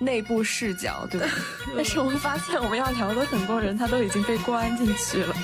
[0.00, 1.28] 内部视角，对吧？
[1.76, 5.34] 但是我们发现我们要聊的很多人他都已经被关进去了。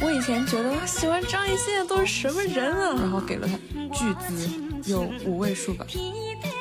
[0.00, 2.94] 我以前觉得喜欢张艺兴的都是什么人啊？
[2.98, 3.56] 然后给了他
[3.94, 4.50] 巨资，
[4.90, 5.86] 有五位数吧。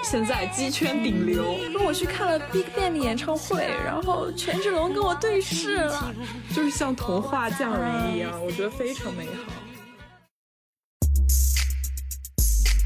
[0.04, 1.44] 现在鸡圈顶流，
[1.74, 6.14] 跟我去看了 BigBang 的演唱会，然后权志龙跟我对视了，
[6.54, 9.54] 就是像童话降临一样，我觉得非常美好。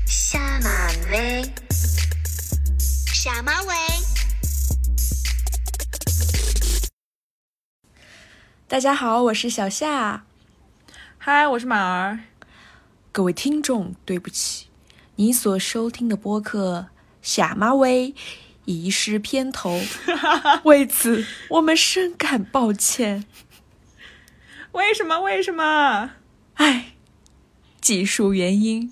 [0.05, 1.43] 下马威，
[3.13, 3.73] 下马威。
[8.69, 10.25] 大家好，我是小夏。
[11.17, 12.19] 嗨，我是马儿。
[13.13, 14.67] 各位听众，对不起，
[15.15, 16.87] 你所收听的播客
[17.21, 18.11] 《夏马威》
[18.65, 19.79] 遗失片头，
[20.65, 23.23] 为此我们深感抱歉。
[24.73, 25.21] 为什么？
[25.21, 26.11] 为什么？
[26.55, 26.91] 唉，
[27.79, 28.91] 技术原因。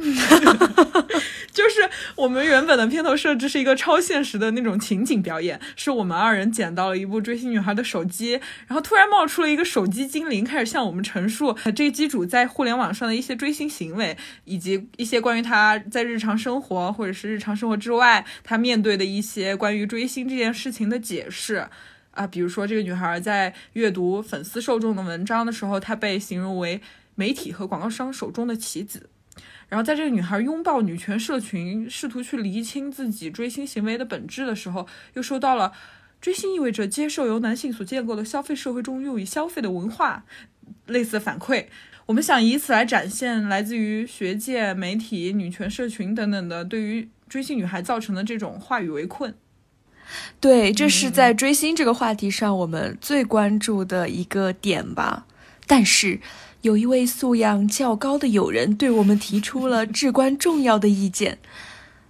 [1.52, 21.66] 就是我们原本的片头设置是一个超现实的那种情景表演，是我们二人捡到了一部追星女孩的手机，然后突然冒出了一个手机精灵，开始向我们陈述这个机主在互联网上的一些追星行为，以及一些关于他在日常生活或者是日常生活之外他面对的一些关于追星这件事情的解释
[22.12, 26.80] 啊，比如说这个女孩在阅读粉丝受众的文章的时候，她被形容为
[27.16, 29.10] 媒体和广告商手中的棋子。
[29.70, 35.72] 然后，在这个女孩拥抱女权社群，试图去厘清自己追星行为的本质的时候，又收到了
[36.20, 40.24] 追星意味着接受由男性所建构的消费社会中用于消费的文化
[40.86, 41.66] 类似的反馈。
[42.06, 49.32] 我们想以此来展现来自于学界、媒体、女权社群等等的对于追星女孩造成的这种话语围困。
[50.40, 55.28] 对，这是在追星这个话题上我们最关注的一个点吧。
[55.68, 56.20] 但是。
[56.62, 61.38] 有一位素养较高的友人对我们提出了至关重要的意见。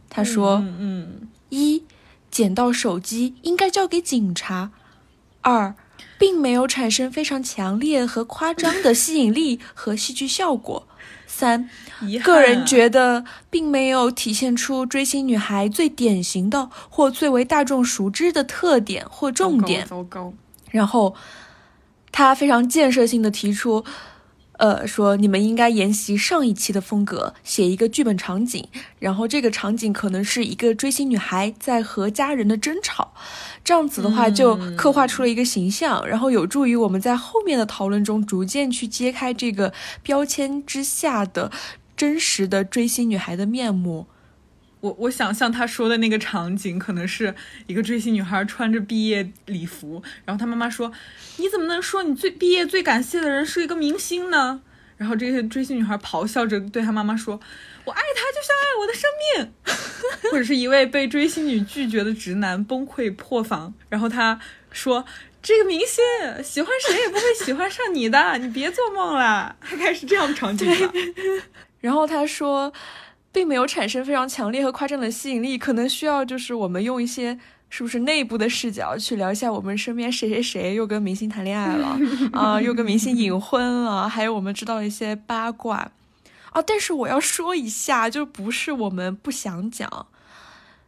[0.08, 1.84] 他说：“嗯，嗯一，
[2.30, 4.70] 捡到手机应该交给警察；
[5.42, 5.76] 二，
[6.18, 10.82] 并没有产生非常强烈和夸张的吸引力和戏剧效果；
[11.28, 11.70] 三，
[12.24, 19.86] 个人觉得并没有体现出追星女孩最典型的或最为大众熟知的特点或重点。
[19.86, 20.34] 糟糕。
[20.72, 21.14] 然后，
[22.10, 23.84] 他非常建设性的提出。”
[24.60, 33.14] 呃，说你们应该沿袭上一期的风格，写一个剧本场景，然后这个场景可能是一个追星女孩在和家人的争吵，
[33.64, 39.72] 这样子的话就刻画出了一个形象，然后有助于我们在后面的讨论中逐渐去揭开这个
[40.02, 41.50] 标签之下的
[41.96, 44.08] 真实的追星女孩的面目。
[44.80, 47.34] 我我想象他说的那个场景，可能是
[47.66, 50.90] 一个追星女孩穿着毕业礼服，然后她妈妈说
[51.36, 54.62] ：“你怎么能说你最毕业最感谢的人是一个明星呢？”
[54.96, 57.38] 然后这些追星女孩咆哮着对她妈妈说
[57.84, 59.52] ：“我爱他就像爱我的生命。
[60.32, 64.40] ”或者是一位被追星女拒绝的直男崩溃破防，然后他
[64.70, 65.04] 说
[65.42, 66.02] ：“这个明星
[66.42, 70.92] 喜欢谁也不会喜欢上你的，你别做梦了。”他开始这样的场景了。
[71.80, 72.72] 然后他说。
[73.32, 81.96] 并没有产生非常强烈和夸张的吸引力，可能需要就是我们用一些是不是内部的视角去聊一下我们身边谁谁谁又跟明星谈恋爱了
[82.32, 85.92] 啊，又跟明星 隐婚了，还有我们知道一些八卦
[86.50, 86.60] 啊。
[86.60, 90.08] 但是我要说一下，就不是我们不想讲，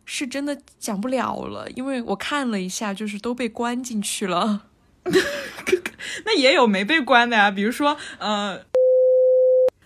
[0.05, 4.63] 是真的讲不了了，因为我看了一下，就是都被关进去了。
[6.27, 8.72] 那也有没被关的呀，比如说呃。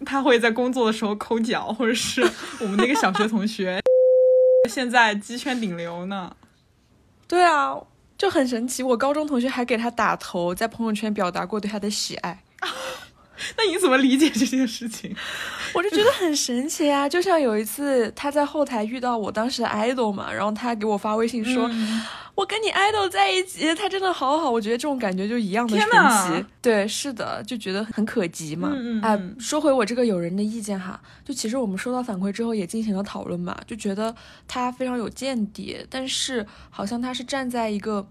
[0.04, 2.22] 他会在工作的时候抠脚，或者是
[2.60, 3.80] 我们那个小学同学，
[4.68, 6.34] 现在鸡圈顶流呢。
[7.26, 7.74] 对啊，
[8.18, 8.82] 就很神奇。
[8.82, 12.42] 我高中同学还给他打头，在朋友圈表达过对他的喜爱。
[13.58, 15.14] 那你怎么理解这件事情？
[15.74, 17.06] 我就觉得很神奇啊！
[17.06, 21.70] 就像有一次他在后台遇到我当时的 idol 嘛，然后他给我发微信说
[22.36, 26.46] ：“我跟你 idol 在一起，他真的好好。”我觉得这种感觉就一样的神奇。
[26.62, 28.72] 对，是的，就觉得很可及嘛。
[29.02, 34.14] 哎，说回我这个友人的意见哈，就其实我们收到反馈之后也进行了讨论嘛，就觉得
[34.46, 38.06] 他非常有见地，但是好像他是站在一个。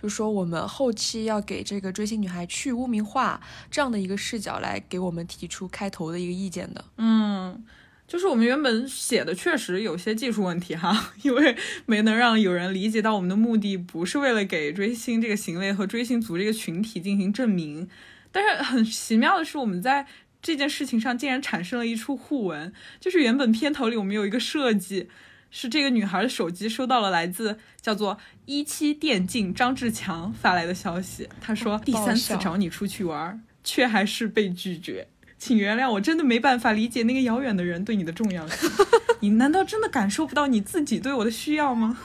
[0.00, 6.84] 就说我们后期要给这个追星女孩去污名化这样的一个视角来给我们提出开头的一个意见的。
[6.98, 7.64] 嗯，
[8.08, 11.54] 就是我们原本写的确实有些技术问题哈， 因为
[11.86, 17.88] 没能让有人理解到我们的目的不是为了给追星这个行为和追星族这个群体进行证明。
[18.32, 20.06] 但是很奇妙的是，我们在
[20.42, 25.08] 这件事情上竟然产生了一处互文，就是原本片头里我们有一个设计。
[25.50, 31.26] 是这个女孩的手机收到了来自叫做一期电竞张志强发来的消息。
[31.40, 35.08] 他说：“第三次找你出去玩，却还是被拒绝，
[35.38, 38.70] 请原谅，我真的没办法理解那个遥远的人对你的重要性。
[39.20, 41.98] 你难道真的感受不到你自己对我的需要吗？”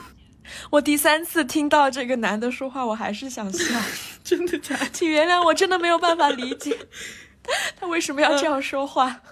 [0.70, 3.80] 我第三次听到这个男的说话，我还是想笑。
[4.22, 4.86] 真的假的？
[4.92, 6.76] 请原谅，我真的没有办法理解
[7.80, 9.22] 他为什么要这样说话。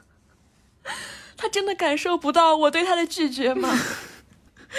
[1.37, 3.79] 他真的感受不到我对他的拒绝吗？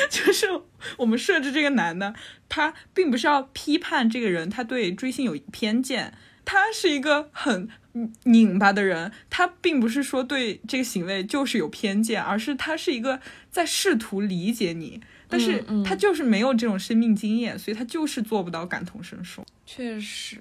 [0.09, 0.47] 就是
[0.97, 2.15] 我们设置这个男的，
[2.49, 7.69] 他并不是要批判这个人，他对追星有偏见，他是一个很
[8.23, 13.19] 拧巴的人，他并不是说对这个行为就是有偏见，而是他是一个
[13.49, 15.01] 在试图理解你。
[15.29, 19.43] 但是他就是没有这种生命经验，所以他就是做不到感同身受。
[19.65, 20.37] 确实，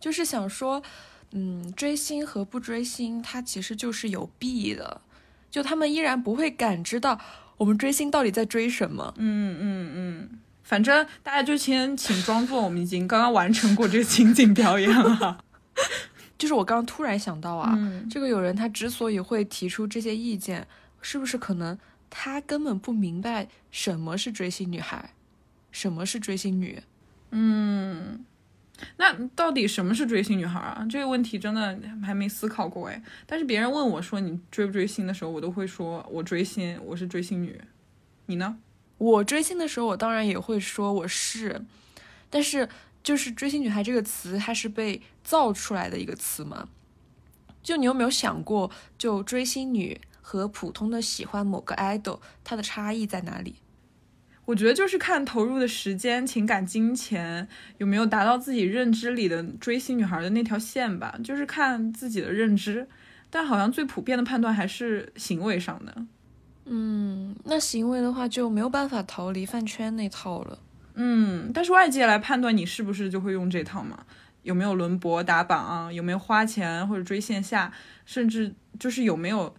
[0.00, 0.82] 就是想说，
[1.30, 5.00] 嗯，追星和不追星，它其实就是有弊的，
[5.48, 7.20] 就他们依然不会感知到
[7.58, 9.14] 我们追星到底在追什么。
[9.18, 15.44] 嗯嗯嗯，反正大家就先请装作我们已经刚刚完成过这个情景表演了。
[16.40, 17.78] 就是我刚刚突然想到啊，
[18.10, 20.66] 这个有人他之所以会提出这些意见，
[21.02, 21.78] 是不是可能？
[22.08, 25.10] 他根本不明白什么是追星女孩，
[25.70, 26.82] 什么是追星女。
[27.30, 28.24] 嗯，
[28.96, 30.86] 那到底什么是追星女孩啊？
[30.88, 33.02] 这个问题真的还没思考过哎。
[33.26, 37.60] 但是别人问我说你追不追星的时候，我都会说我追星，我是追星女。
[38.24, 38.56] 你呢？
[38.96, 41.60] 我追星的时候，我当然也会说我是。
[42.28, 42.68] 但是
[43.02, 46.68] 就是追星女孩这个词，它是被造出来的一个词吗？
[47.62, 50.00] 就你有没有想过，就追星女？
[50.22, 53.56] 和普通的喜欢某个 idol，它的差异在哪里？
[54.44, 57.48] 我觉得就是看投入的时间、情感、金钱
[57.78, 62.88] 有没有达到自己认知里的追星女孩的那条线吧，就是看自己的认知。
[63.28, 66.06] 但好像最普遍的判断还是行为上的。
[66.66, 70.60] 嗯，那行为的话就没有办法逃离饭圈那套了。
[70.94, 74.04] 嗯，但是外界来判断你是不是就会用这套嘛？
[74.42, 75.92] 有没有轮播打榜？
[75.92, 77.72] 有没有花钱或者追线下？
[78.04, 79.54] 甚至就是有没有？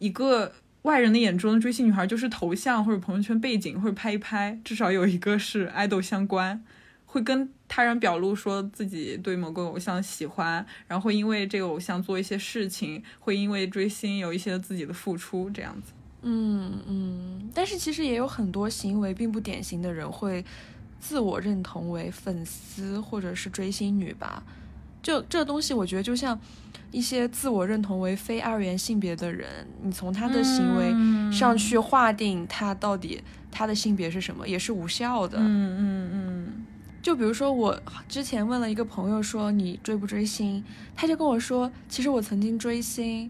[0.00, 6.62] 一个外人的眼中的追星女孩，就是头像或者朋友圈背景或者拍一拍，至少有一个是爱豆相关，
[7.06, 15.92] 会跟他人表露说自己对某个偶像喜欢，然后会因为这个偶像做一些事情，会因为追星有一些自己的付出，这样子。
[16.24, 20.44] 嗯嗯，但是其实也有很多行为并不典型的人会
[20.98, 24.42] 自我认同为粉丝或者是追星女吧？
[25.02, 26.38] 就这东西，我觉得就像。
[26.92, 30.94] 一些自我认同为非二元性别的人，你从他的行为
[31.32, 33.20] 上去划定他到底
[33.50, 35.36] 他的性别是什么，也是无效的。
[35.40, 36.66] 嗯嗯嗯。
[37.02, 37.76] 就比如说，我
[38.08, 40.62] 之前问了一个朋友说你追不追星，
[40.94, 43.28] 他就跟我说，其实我曾经追星，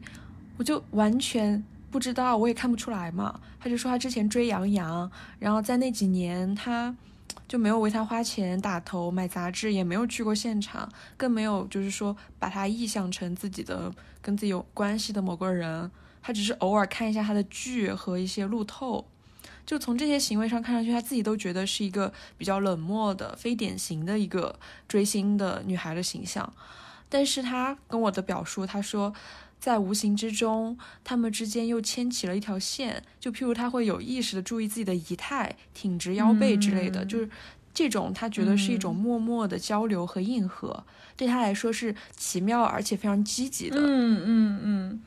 [0.59, 1.65] 我就完全
[1.95, 3.39] 不知道，我也看不出来嘛。
[3.61, 5.09] 他就说他之前追杨洋，
[5.39, 6.93] 然后在那几年他。
[7.47, 13.93] 就没有为他花钱打头买杂志，也没有去过现场，更没有就是说把他臆想成自己的
[14.23, 15.91] 跟自己有关系的某个人。
[16.23, 19.05] 他只是偶尔看一下他的剧和一些路透，
[19.67, 24.59] 就从这些行为上看上去，他自己都觉得是一个比较冷漠的、非典型的一个
[24.89, 26.51] 追星的女孩的形象。
[27.11, 29.15] 但是他跟我的表述，他说。
[29.65, 33.03] 在无形之中，他们之间又牵起了一条线。
[33.19, 37.27] 就譬如他会有意识的注意自己的仪态、挺直腰背之类的，就是
[37.73, 40.85] 这种他觉得是一种默默的交流和应和，
[41.17, 43.79] 对他来说是奇妙而且非常积极的。
[43.81, 45.03] 嗯嗯嗯，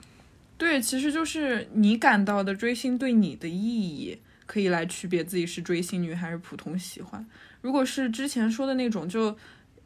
[0.58, 4.18] 对，其实就是你感到的追星对你的意义，
[4.48, 7.24] 可以来区别自己是追星女还是普通喜欢。
[7.62, 9.38] 如果是之前说的那种，就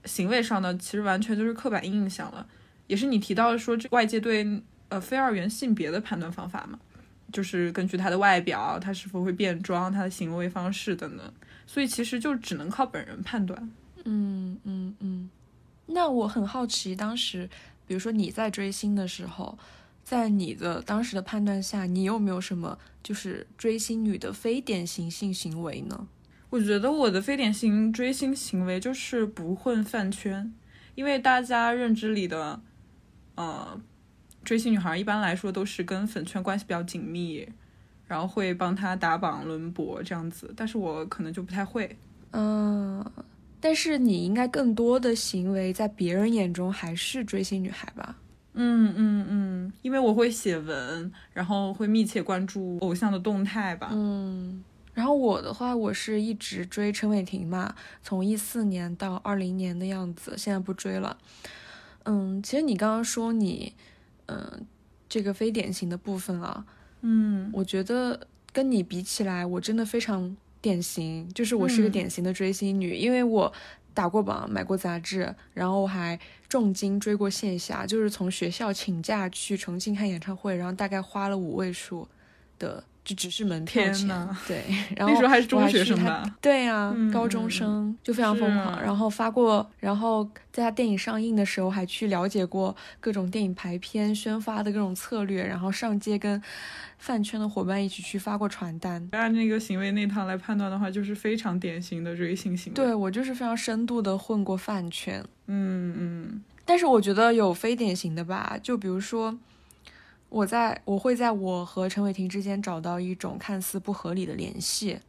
[0.06, 2.48] 行为上的，其实完全就是刻板印象了。
[2.92, 4.46] 也是你提到说，这外界对
[4.90, 6.78] 呃非二元性别的判断方法嘛，
[7.32, 11.34] 就是根据他的外表，他是否会变装，他的行为方式等等，
[11.66, 13.72] 所以其实就只能靠本人判断。
[14.04, 15.30] 嗯嗯嗯。
[15.86, 17.50] 那我很好奇，当时
[17.88, 19.58] 比如说你在追星的时候，
[20.04, 26.10] 在你的当时的判断下，你有没有什么就是追星女的非典型性行为呢？
[26.50, 30.54] 我觉得我的非典型追星行为就是不混饭圈，
[30.96, 32.60] 因为大家认知里的。
[33.36, 33.80] 呃，
[34.44, 37.48] 追星女孩一般来说都是跟粉圈关系比较紧密，
[38.08, 41.98] 然后会帮她打榜轮播这样子，但是我可能就不太会。
[42.32, 43.04] 嗯，
[43.60, 48.16] 但是你应该更多的行为在别人眼中还是追星女孩吧？
[48.54, 53.90] 嗯嗯嗯，因为我会写文，然后会密切关注偶像的动态吧。
[53.94, 54.62] 嗯，
[54.94, 57.74] 然后我的话，我是一直追陈伟霆嘛，
[58.04, 61.18] 从一四年到二零年的样子，现在不追了。
[62.04, 63.74] 嗯，其实你刚刚说你，
[64.28, 64.66] 嗯，
[65.08, 66.66] 这个非典型的部分啊，
[67.02, 73.52] 嗯，我觉得跟你比起来，我真的非常典型，就是我是个典型的追星女，因为我
[73.94, 82.08] 打过榜，买过杂志，然后还重金追过线下，就是从学校请假去重庆看演唱会，然后大概花了五位数
[82.58, 84.08] 的就只是门票钱。
[84.48, 84.64] 对，
[84.96, 86.24] 然后那时候还是中学生吧？
[86.40, 88.82] 对呀，高中生就非常疯狂。
[88.82, 96.42] 然后发过，然后在他电影上映的时候，还去了解过各种电影排片、宣发的各种策略，然后上街跟
[97.00, 99.10] 饭圈的伙伴一起去发过传单。
[99.14, 102.76] 按那个行为那套来判断的话，就是非常典型的追星行为。
[102.76, 105.24] 对我就是非常深度的混过饭圈。
[105.48, 106.44] 嗯嗯。
[106.64, 109.36] 但是我觉得有非典型的吧，就比如说。
[110.32, 115.00] 我在我会在我和陈伟霆之间找到一种看似不合理的联系。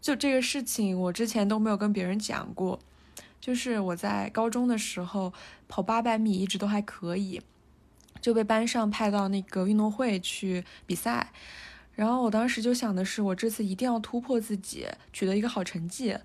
[0.00, 2.80] 就这个事情，我之前都没有跟别人讲过。
[3.38, 5.32] 就是我在高中的时候
[5.68, 7.42] 跑八百米一直都还可以，
[8.20, 11.30] 就被班上派到那个运动会去比赛。
[11.94, 16.16] 然后我当时就想的是，我这次一定要突破自己，取得一个好成绩。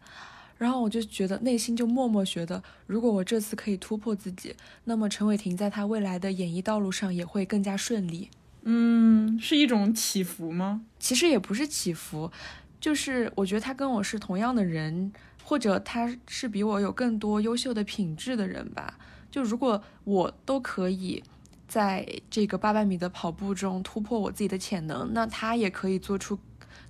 [0.58, 8.30] 然后我就觉得内心就默默觉得，如果我这次可以突破自己，那么陈伟霆在他未来的演艺道路上也会更加顺利。
[8.64, 10.82] 嗯，是一种起伏吗？
[11.00, 12.32] 其实也不是起伏，
[12.80, 18.98] 就是我觉得他跟我是同样的人，或者他是比我有更多优秀的品质的人吧。
[19.30, 21.24] 就如果我都可以
[21.68, 26.40] 在这个八百米的跑步中突破我自己的潜能，那他也可以做出。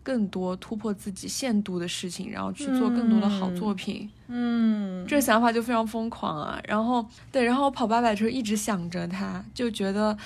[0.04, 4.10] 更多突破自己限度的事情，然后去做更多的好作品。
[4.28, 6.62] 嗯，这个想法就非常疯狂啊！
[6.68, 10.18] 然后，对，然后跑八百的时候一直想着他，就觉得，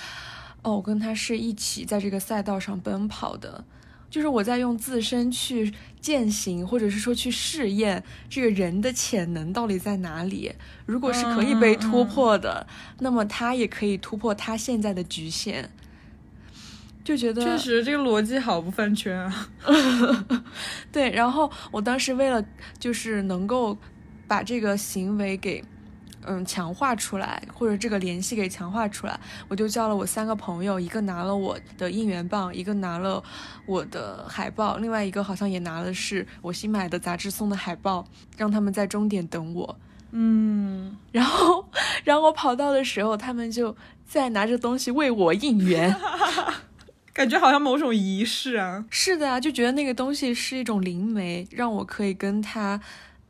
[0.62, 3.64] 哦，我跟他是一起在这个赛道上奔跑的，
[4.10, 10.52] 就是我在用自身去践行，或者是说去试验这个人的潜能到底在哪里。
[10.84, 12.66] 如果是可以被突破的，
[12.98, 15.70] 那么他也可以突破他现在的局限。
[17.04, 19.48] 就觉得确实这个逻辑好不饭圈啊，
[20.92, 21.10] 对。
[21.10, 22.44] 然后我当时为了
[22.78, 23.76] 就是能够
[24.28, 25.62] 把这个行为给
[26.24, 29.18] 嗯强化出来，或者这个联系给强化出来，
[29.48, 33.20] 我就叫了我三个朋友，一个拿了我的应援棒，一个拿了
[33.66, 38.06] 我的海报，另外一个好像也拿的是我新买的杂志送的海报，
[38.36, 39.76] 让他们在终点等我。
[40.12, 41.68] 嗯， 然后
[42.04, 45.92] 然后我跑到的时候，他们就在拿着东西为我应援。
[47.12, 48.84] 感觉好像某种仪式啊！
[48.88, 52.80] 是的啊，就觉得那个东西是一种灵媒，让我可以跟他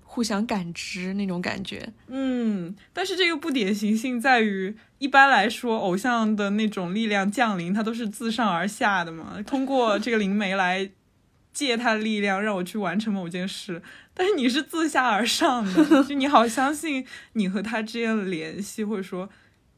[0.04, 1.92] 互相感知那种感觉。
[2.06, 10.90] 嗯，但是这个不典型性在于，一般来说，偶像的那种力量降临，它都是自上而下的嘛，通过这个灵媒来
[11.52, 13.82] 借他的力量让我去完成某件事。
[14.14, 19.28] 但是你是自下而上的，就你好相信你和他之间的联系，或者说。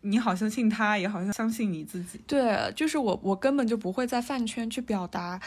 [0.05, 2.21] 你好像信他，也好像相信你自己。
[2.27, 5.41] 对，就是我，我根本就不会在饭圈去表达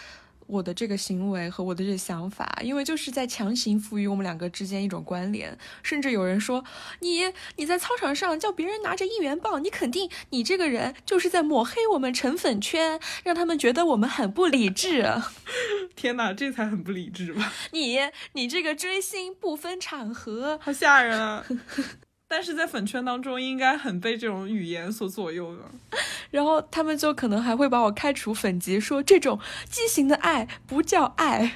[0.47, 5.55] 我的这个行为和我的这个想法，因为就是在强行赋予我们两个之间一种关联。
[5.83, 6.63] 甚至有人说，
[7.01, 15.05] 你你在操场上叫别人拿着应援棒，你肯定你这个人就是在抹黑我们成粉圈，让他们觉得我们很不理智。
[15.95, 17.53] 天哪，这才很不理智吧？
[17.71, 17.99] 你
[18.33, 21.45] 你这个追星不分场合，好吓人啊！
[22.27, 25.63] 但是在粉圈当中，应该很被这种语言所左右的。
[26.31, 31.53] 然后他们就可能还会把我开除粉籍，说这种畸形的爱不叫爱。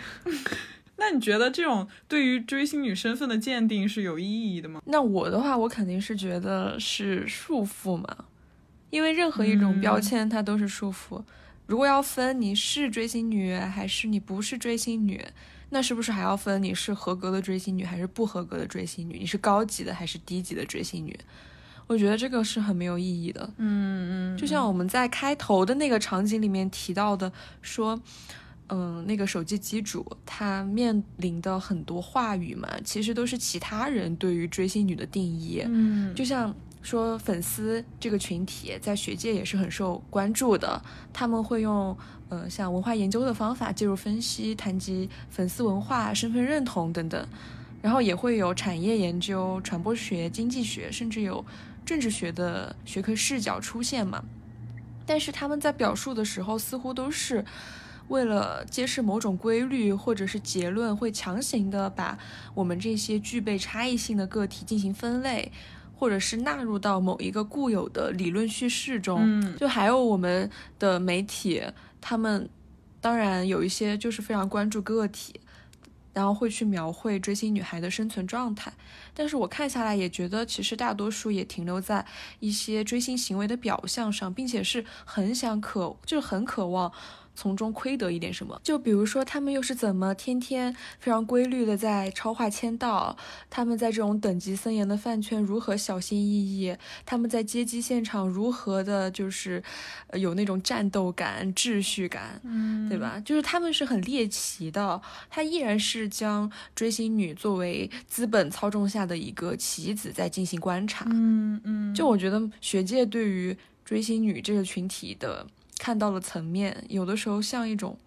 [0.95, 4.81] 那你觉得这种对于追星女身份的鉴定是有意义的吗？
[4.85, 8.25] 那我的话，我肯定是觉得是束缚嘛，
[8.91, 11.21] 因为任何一种标签它都是束缚。
[11.65, 15.25] 如果要分你是追星女还是你不是追星女。
[15.73, 19.17] 那是不是还要分你是合格的追星女还是不合格的追星女？
[19.17, 21.17] 你是高级的还是低级的追星女？
[21.87, 23.49] 我觉得这个是很没有意义的。
[23.57, 27.99] 嗯嗯，就像我们在开头的那个场景里面提到的，说，
[28.67, 35.63] 嗯，那个手机机主他面临的很多话语嘛，其实都是其他人对于追星女的定义。
[35.65, 36.53] 嗯，就像。
[36.81, 40.81] 说粉丝这个群体在学界也是很受关注的，
[41.13, 41.95] 他们会用
[42.29, 47.27] 呃像文化研究的方法介入分析，谈及粉丝文化、身份认同等等，
[47.81, 51.45] 然后也会有产业研究、传播学、经济学，甚至有
[51.85, 54.23] 政治学的学科视角出现嘛。
[55.05, 57.45] 但是他们在表述的时候，似乎都是
[58.07, 62.17] 为了揭示某种规律或者是结论，会强行的把
[62.53, 65.51] 我们这些具备差异性的个体进行分类。
[66.01, 71.62] 或者是纳入到某一个固有的理论叙事中，就还有我们的媒体，
[72.01, 72.50] 他们
[73.00, 75.39] 当然有一些就是非常关注个体，
[76.12, 78.74] 然后会去描绘追星女孩的生存状态。
[79.13, 82.03] 但是我看下来也觉得，其实大多数也停留在
[82.39, 86.91] 一些追星行为的表象上，并且是很想渴，就是很渴望
[87.35, 88.59] 从中窥得一点什么。
[88.63, 93.15] 就比如说，他们又是怎么天天非常规律的在超话签到？
[93.50, 96.75] 他们在这种等级森严的饭圈如何小心翼翼？
[97.05, 99.63] 他们在接机现场如何的，就是
[100.13, 103.21] 有那种战斗感、秩序感，嗯，对吧？
[103.23, 111.05] 就是他们是很猎奇的，他依然是将追星女作为资本操纵下的一个棋子在进行观察。
[111.09, 115.45] 嗯嗯，就我觉得学界对于追星女这个群体的
[115.81, 117.97] 看到了层面，有的时候像一种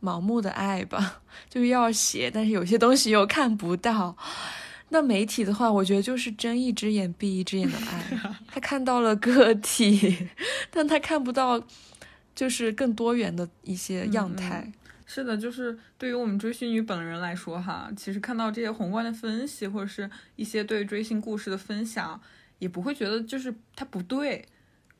[0.00, 4.16] 盲目的爱吧，就是要写，但是有些东西又看不到。
[4.90, 10.28] 那媒体的话，我觉得就是睁一只眼闭一只眼的爱，他看到了个体，
[10.70, 11.60] 但他看不到
[12.32, 14.72] 就是更多元的一些样态。
[15.04, 22.20] 是的，就是对于我们追星女本人来说，哈，其实看到这些宏观的分析，或者是一些对追星故事的分享，
[22.60, 24.46] 也不会觉得就是它不对。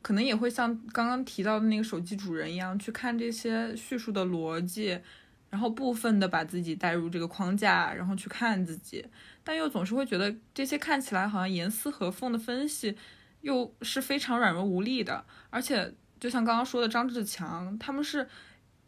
[0.06, 4.96] 可能也会像刚刚提到的那个手机主人一样，去看这些叙述的逻辑，
[5.50, 9.04] 然后部分的把自己带入这个框架，然后去看自己，
[9.42, 12.96] 但又总是会觉得这些看起来好像严丝合缝的分析，
[13.40, 15.24] 又是非常软弱无力的。
[15.50, 18.28] 而且就像刚刚说的张志强，他们是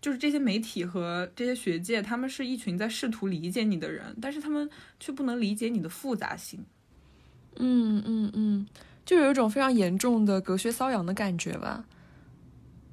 [0.01, 4.71] 就是这些媒体和这些学界，他们是一群在试图理解你的人，但是他们
[5.01, 6.65] 却不能理解你的复杂性。
[7.57, 8.67] 嗯嗯嗯。
[9.09, 11.87] 就有一种非常严重的隔靴搔痒的感觉吧。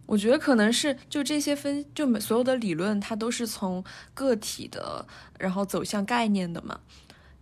[0.05, 5.05] 我觉得可能是就这些分，就所有的理论，它都是从个体的，
[5.38, 6.79] 然后走向概念的嘛。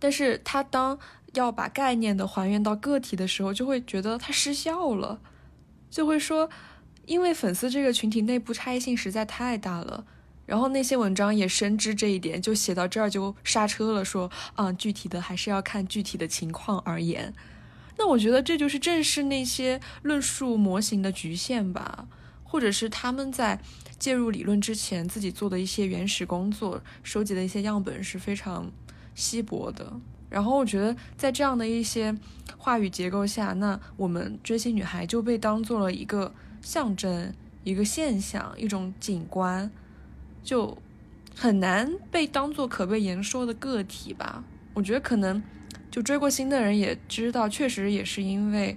[0.00, 0.98] 但是它当
[1.34, 5.20] 要把概念的还原到个体的时候，就会觉得它失效了，
[5.88, 6.50] 就会说，
[7.06, 10.04] 因为粉丝这个群体内部差异性实在太大了。
[10.46, 17.32] 然后那些文章也深知这一点，就写到这儿就刹车了，说，嗯，具体的还是要看具体的情况而言。
[17.96, 22.08] 那我觉得这就是正是那些论述模型的局限吧，
[22.42, 23.60] 或者是他们在
[23.98, 28.70] 介入理论之前自己做的一些原始工作，收集的一些样本是非常
[29.14, 29.92] 稀薄的。
[30.28, 32.12] 然后我觉得在这样的一些
[32.58, 37.32] 话语结构下，那我们追星女孩就被当做了一个象征、
[37.62, 39.70] 一个现象、一种景观，
[40.42, 40.76] 就
[41.36, 44.42] 很难被当做可被言说的个体吧。
[44.74, 45.40] 我觉得可能。
[45.94, 48.76] 就追过星的人也知道，确实也是因为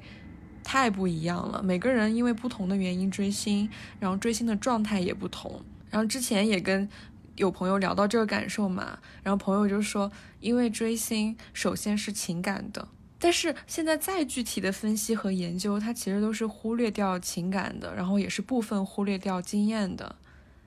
[0.63, 1.63] 太不一样了。
[1.63, 3.67] 每个人因为不同的原因追星，
[3.99, 5.60] 然后追星的状态也不同。
[5.89, 6.88] 然后之前也跟
[7.36, 20.17] 有朋友聊到这个感受嘛，然后朋友就说，因为追星首先是情感的，但是现在再具体的分析和研究，它其实都是忽略掉情感的，然后也是部分忽略掉经验的。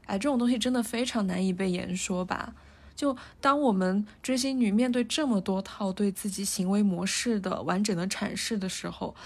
[0.07, 2.55] 哎，这种东西真的非常难以被言说吧。
[3.01, 9.17] 就当我们追星女面对这么多套对自己行为模式的完整的阐释的时候，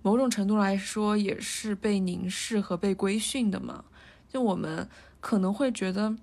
[0.00, 3.84] 某种程度来说也是被凝视和被规训的嘛。
[4.32, 6.14] 就我们可能会觉得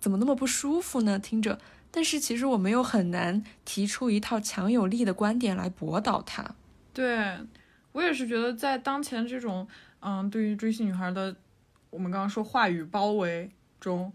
[0.00, 1.18] 怎么那么不舒服呢？
[1.18, 1.58] 听着，
[1.90, 6.54] 但是其实我们又很难提出一套强有力的观点来驳倒它。
[6.94, 7.36] 对
[7.92, 9.68] 我也是觉得，在当前这种
[10.00, 11.36] 嗯，对于追星女孩的
[11.90, 14.10] 我们刚刚说话语包围中。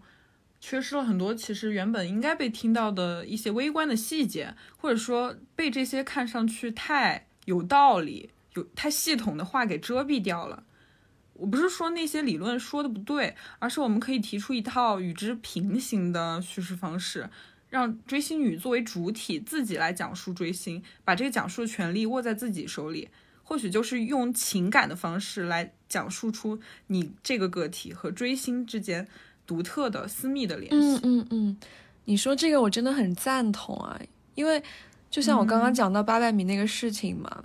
[0.60, 10.64] 缺失了很多其实原本应该被听到的一些微观的细节，或者说被这些看上去太有道理、有太系统的话给遮蔽掉了。
[11.34, 17.30] 我不是说那些理论说的不对，而是我们可以提出一套与之平行的叙事方式，
[17.70, 23.08] 让追星女作为主体自己来讲述追星，把这个讲述的权利握在自己手里。
[23.44, 29.08] 或许就是用情感的方式来讲述出你这个个体和追星之间。
[29.48, 30.76] 独特的私密的联系。
[30.76, 31.56] 嗯嗯嗯，
[32.04, 33.98] 你说这个我真的很赞同啊，
[34.34, 34.62] 因为
[35.10, 37.42] 就像我刚刚讲到八百米那个事情嘛，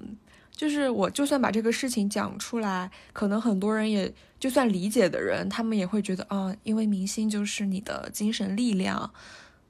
[0.51, 9.09] 就是我就算把这个事情讲出来，可能很多人也就算理解的人，他们也会觉得啊，因为明星就是你的精神力量，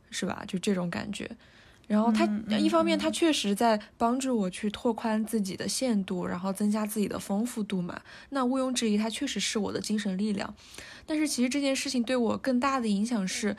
[0.09, 0.43] 是吧？
[0.47, 1.29] 就这种感觉。
[1.87, 2.25] 然后他
[2.57, 8.01] 一方面他确实在帮助我去拓宽自己的限度，然后增加自己的丰富度嘛。
[8.29, 10.55] 那毋庸置疑，他确实是我的精神力量。
[11.05, 13.55] 但是其实这件事情对我更大的影响是，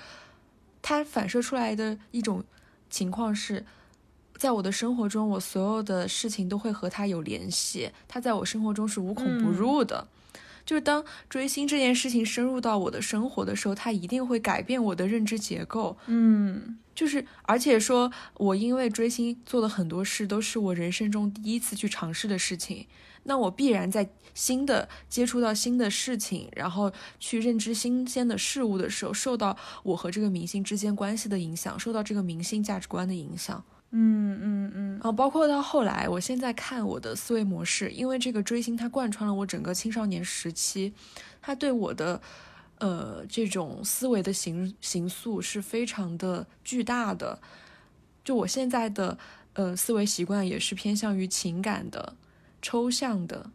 [0.81, 2.43] 它反射出来的一种
[2.89, 3.65] 情况是，
[4.37, 10.09] 在我的生活中，我所有的事情都会和他有联系，他在我生活中是无孔不入的。
[10.65, 15.97] 就是当追星这件事情深入到我的生活的时候，它一定会改变我的认知结构。
[16.07, 16.79] 嗯。
[16.95, 22.87] 就是，而且说，我因为追星做的很多事都是我人生中第一次去尝试的事情，
[23.25, 33.65] 那我必然在新的接触到新的事情，然后去认知新鲜的事物的时候，受到我和这个明星之间关系的影响，受到这个明星价值观的影响。
[33.97, 34.91] 嗯嗯嗯。
[34.95, 40.93] 然后包括到后来，我现在看我的思维模式，因为这个追星它贯穿了我整个青少年时期，
[41.41, 42.21] 它对我的。
[42.79, 47.41] 呃，这种思维的形形塑是非常的巨大的。
[48.25, 49.17] 就我现在的
[49.55, 52.15] 呃思维习惯也是偏向于情感的、
[52.61, 53.49] 抽象的，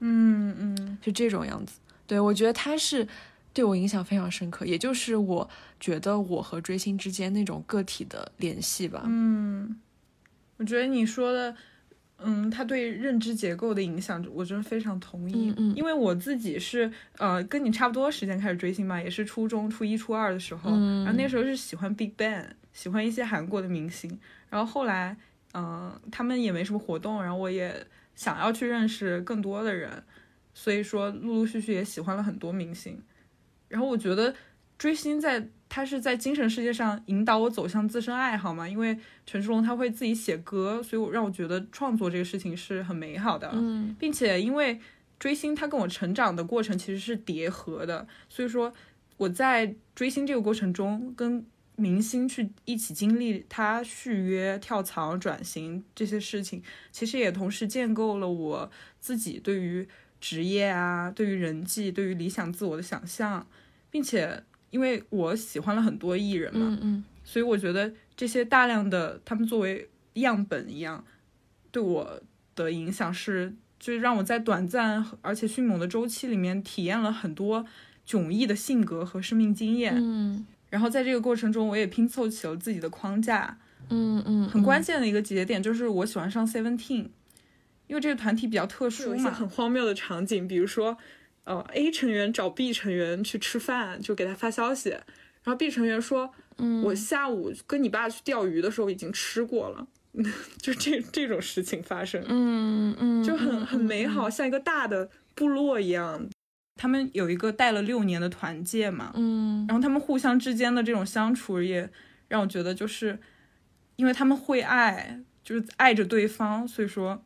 [0.00, 1.78] 嗯嗯，就这种样子。
[2.06, 3.08] 对我觉得它是
[3.52, 5.48] 对我影响非常深刻，也就是我
[5.80, 9.02] 觉得我和追星之间那种个体的联系吧。
[9.06, 9.80] 嗯，
[10.56, 11.54] 我觉得你说的。
[12.20, 15.50] 嗯，他对认知结构的影响，我真的非常同意。
[15.50, 24.18] 嗯嗯，因为我自己是呃跟你差不多时间开始追星嘛，也是初中初一初二的时候，嗯然后那时候是喜欢 Big Bang，喜欢一些韩国的明星。
[24.50, 25.16] 然后后来，
[25.54, 30.02] 嗯，他们也没什么活动，然后我也想要去认识更多的人，
[30.52, 33.00] 所以说陆陆续续也喜欢了很多明星。
[33.68, 34.34] 然后我觉得
[34.76, 35.48] 追星在。
[35.70, 38.66] 他是在精神世界上引导我走向自身爱好嘛？
[38.66, 43.50] 因为陈志龙他会自己写歌，所以我让我觉得创作这个事情是很美好的。
[43.52, 44.80] 嗯，并且因为
[45.18, 48.72] 追星，他跟我成长的过程其实是叠合的，所以说
[49.18, 51.44] 我在追星这个过程中，跟
[51.76, 59.86] 明星去一起经历他续约、跳槽、转型这些事情，其实也同时建构了我自己对于
[60.20, 63.46] 职业啊、对于人际、对于理想自我的想象，
[63.90, 64.42] 并且。
[64.70, 71.02] 因为我喜欢了很多艺人嘛，嗯嗯，所以我觉得这些大量的他们作为样本一样，
[71.72, 72.20] 对我
[72.54, 77.64] 的影响是，就是让我在短暂而且迅猛的周期里面体验了很多
[78.06, 83.56] 迥异的性格和生命经验，嗯，然后在这个过程中，我也拼凑起了自己的框架，
[83.88, 87.06] 嗯嗯，很关键的一个节点就是我喜欢上 Seventeen，
[87.88, 90.96] 因为这个团体比较特殊嘛，很荒谬的场景，比如说。
[91.44, 99.88] 呃，A 成员找 B 成员去吃饭，就给他发消息，然后 B 成员说：“嗯，我下午跟你爸去钓鱼的时候已经吃过了。
[100.60, 106.28] ”就这这种事情发生，嗯嗯，就很很美好，像一个大的部落一样。
[106.76, 111.88] 他们有一个带了六年的团建嘛，嗯，然后他们互相之间的这种相处也
[112.28, 113.18] 让我觉得，就是
[113.96, 117.24] 因为他们会爱，就是爱着对方，所以说。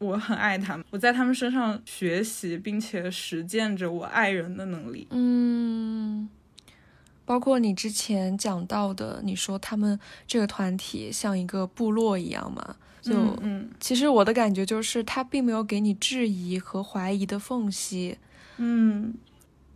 [0.00, 5.06] 我很爱他们，我在他们身上学习，并且实践着我爱人的能力。
[5.10, 6.26] 嗯，
[7.26, 12.76] 包括你之前讲到的，你说他们这个团体像一个部落一样嘛？
[13.02, 18.16] 就嗯，其实我的感觉就是，他并没有给你质疑和怀疑的缝隙。
[18.56, 19.14] 嗯，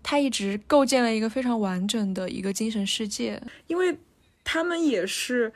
[0.02, 3.98] 他一直构建了一个非常完整的一个精神世界，因为
[4.42, 5.52] 他们也是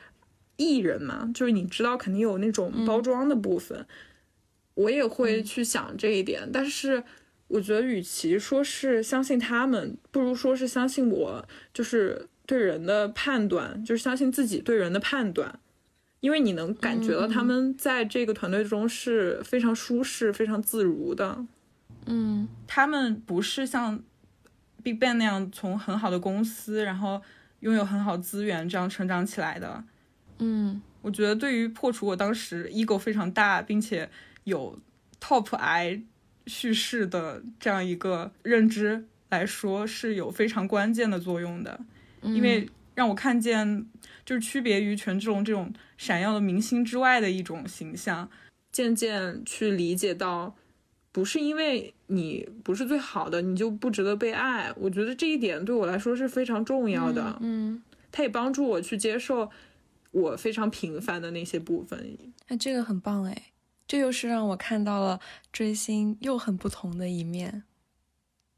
[0.57, 3.83] 艺人嘛，就是你知道，肯定有那种包装的部分。
[4.79, 7.03] 我也会去想这一点，但是
[7.49, 15.59] 我觉得，与其说是相信他们，不如说是相信我，就是对人的判断，就是相信自己对人的判断，
[16.21, 21.45] 因为你能感觉到他们在这个团队中是非常舒适、非常自如的。
[22.05, 24.01] 嗯，他们不是像
[24.81, 27.21] Big Bang 那样从很好的公司，然后
[27.59, 29.83] 拥有很好资源这样成长起来的。
[30.37, 34.09] 嗯，我觉得对于破除我当时 ego 非常大，并且。
[34.49, 34.77] 有
[35.21, 36.01] top I
[36.45, 41.79] 叙事的这样一个认知来说，是有非常关键的作用的，
[42.21, 43.85] 因为让我看见，
[44.25, 48.29] 就是区别于权志龙这种闪耀的明星之外的一种形象，
[48.71, 50.55] 渐渐去理解到，
[51.11, 54.73] 不是因为你不是最好的，你就不值得被爱。
[54.75, 57.37] 我觉得这一点对我来说是非常重要的。
[57.41, 57.81] 嗯，
[58.11, 59.49] 它也帮助我去接受
[60.11, 62.17] 我非常平凡的那些部分。
[62.47, 63.48] 哎，这个很棒哎。
[63.89, 65.19] 这又是让我看到了
[65.51, 67.63] 追星又很不同的一面，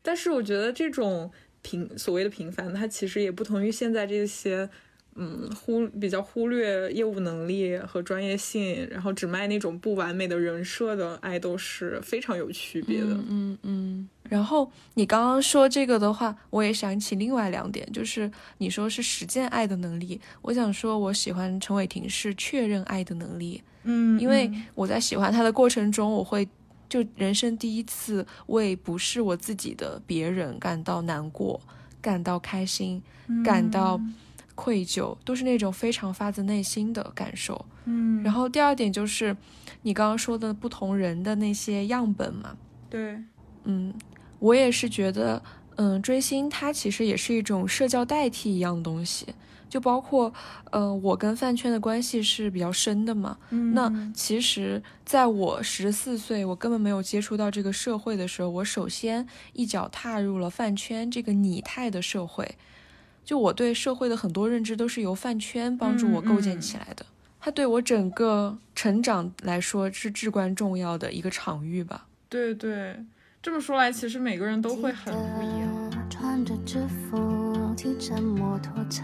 [0.02, 4.70] 但是我觉得这种平所谓的平凡，它其实也不同于现在这些，
[5.15, 13.17] 嗯，忽比较忽略业务能力和专业性，然后只卖那种不完美的人设的爱豆是非常有区别的。
[13.28, 14.10] 嗯嗯。
[14.30, 23.62] 然后你刚刚说这个的话，我也想起另外两点，就是你说是实践爱的能力，我想说我喜欢陈伟霆是确认爱的能力。
[23.84, 26.47] 嗯，因为我在喜欢他的过程中，我会
[26.88, 31.60] 就人生第一次为不是我自己的别人感到难过、
[32.00, 33.02] 感到开心、
[33.43, 34.00] 感到
[34.62, 37.65] 愧疚，都是那种非常发自内心的感受。
[37.86, 39.36] 嗯，然后第二点就是
[39.82, 42.56] 你刚刚说的不同人的那些样本嘛。
[42.88, 43.17] 对，
[43.63, 43.91] 嗯，
[44.38, 45.41] 我也是觉得，
[45.78, 49.34] 嗯，追星它其实也是一种社交代替一样的东西。
[49.67, 50.32] 就包括，
[50.69, 53.38] 呃，我跟饭圈的关系是比较深的嘛。
[53.74, 62.58] 那其实，在我十四岁，我根本没有接触到这个社会的时候，我首先一脚踏入了饭圈这个拟态的社会。
[63.23, 67.05] 就我对社会的很多认知都是由饭圈帮助我构建起来的，
[67.39, 72.07] 它对我整个成长来说是至关重要的一个场域吧。
[72.27, 72.97] 对对，
[73.41, 75.91] 这么说来，其实每个人都会很不一样。
[76.10, 79.03] 穿着制服，骑着摩托车，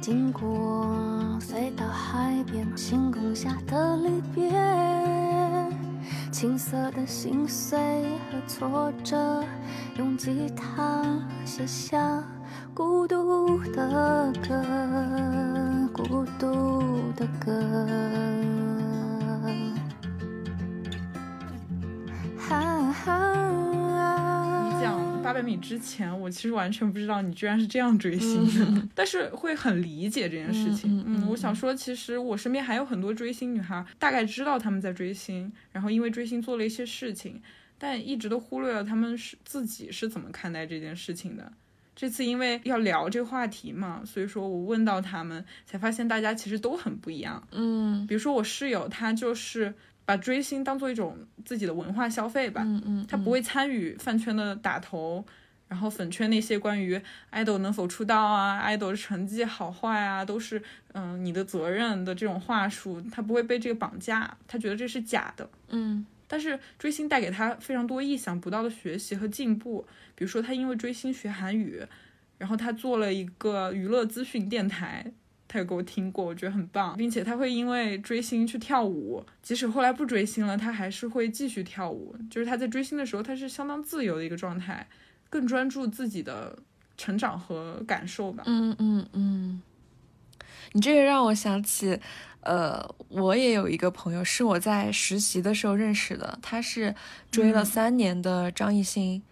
[0.00, 4.50] 经过隧道海边，星空下的离别，
[6.30, 7.78] 青涩的心碎
[8.30, 9.44] 和挫折，
[9.96, 11.02] 用吉他
[11.44, 12.22] 写下
[12.74, 14.62] 孤独的歌，
[15.92, 17.86] 孤独的歌。
[22.38, 24.37] 哈哈。
[25.22, 31.04] 八百米之前，我其实完全不知道你居然是这样追星的，但是会很理解这件事情。
[31.06, 37.40] 嗯我想说，其实我身边还有很多追星女孩，大概知道他们在追星，然后因为追星做了一些事情，
[37.76, 41.52] 但一直都忽略了他们是自己是怎么看待这件事情的。
[41.94, 47.46] 这次因为要聊这个话题嘛，所以说我问到他们，才发现大家其实都很不一样。
[47.50, 49.74] 嗯比如说我室友，她就是
[50.08, 55.22] 把追星当做一种自己的文化消费吧，嗯嗯，他不会参与饭圈的打头，
[55.68, 60.62] 然后粉圈那些关于爱豆能否出道啊、爱豆的成绩好坏啊，都是
[60.94, 65.46] 嗯、你的责任的这种话术，他不会被这个绑架，他觉得这是假的。
[65.68, 71.82] 嗯但是追星带给他非常多意想不到的学习和进步，比如说他因为追星学韩语，
[72.38, 75.12] 然后他做了一个娱乐资讯电台，
[75.48, 82.14] 他有给我听过，我觉得很棒，并且他会因为追星去跳舞，即使后来不追星了，他还是会继续跳舞。
[82.30, 84.86] 就是他在追星的时候，他是相当自由的一个状态，
[85.30, 86.58] 更专注自己的
[86.98, 88.42] 成长和感受吧。
[88.46, 89.62] 嗯嗯嗯，
[90.72, 91.98] 你这个让我想起，
[92.42, 96.94] 呃，我也有一个朋友是我在实习的时候认识的，他是
[97.30, 99.22] 追了嗯三年的张艺兴，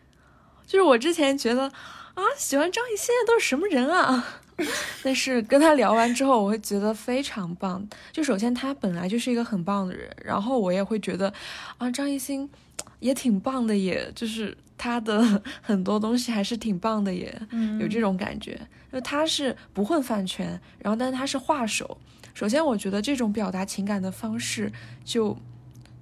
[0.66, 1.64] 就是我之前觉得
[2.14, 4.40] 啊，喜欢张艺兴的都是什么人啊？
[5.02, 7.86] 但是跟他聊完之后，我会觉得非常棒。
[8.12, 11.32] 就首先他本来就是一个很棒的人，然后我也会觉得
[11.78, 12.48] 啊，张艺兴
[13.00, 17.40] 也挺棒的耶，就是他的 很多东西还是挺棒的耶，
[17.80, 18.58] 有这种感觉。
[18.92, 21.98] 就他是不混饭圈，然后但是他是画手。
[22.32, 24.72] 首先，我觉得这种表达情感的方式
[25.04, 25.36] 就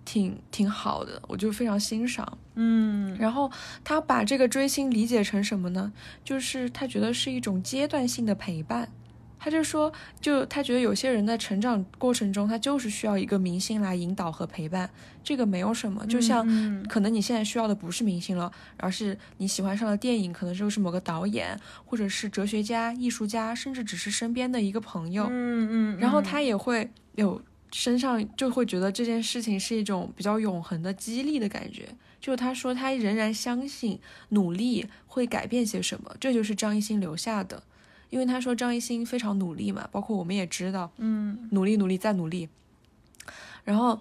[0.04, 2.38] 挺挺好的，我就非常欣赏。
[2.56, 3.50] 嗯然后
[3.82, 5.92] 他把这个追星理解成什么呢？
[6.24, 8.88] 就是他觉得是一种阶段性的陪伴。
[9.36, 14.88] 他就说，就他觉得有些人在成长过程中，他就是需要一个明星来引导和陪伴，
[15.22, 16.06] 这个没有什么。
[16.06, 25.26] 就像嗯可能你现在需要的不是明星了，而是你喜欢上了电影，可能就是某个导演，或者是哲学家、艺术家，甚至只是身边的一个朋友。
[25.28, 27.42] 嗯嗯，然后他也会有
[27.76, 31.88] 身上就会觉得这件事情是一种比较永恒的激励的感觉。
[32.20, 37.64] 就他说他仍然相信努力会改变些什么，这就是张艺兴留下的。
[38.10, 42.48] 因为他说张艺兴非常努力嘛，包括我们也知道，嗯努力努力再努力。
[43.64, 44.00] 然后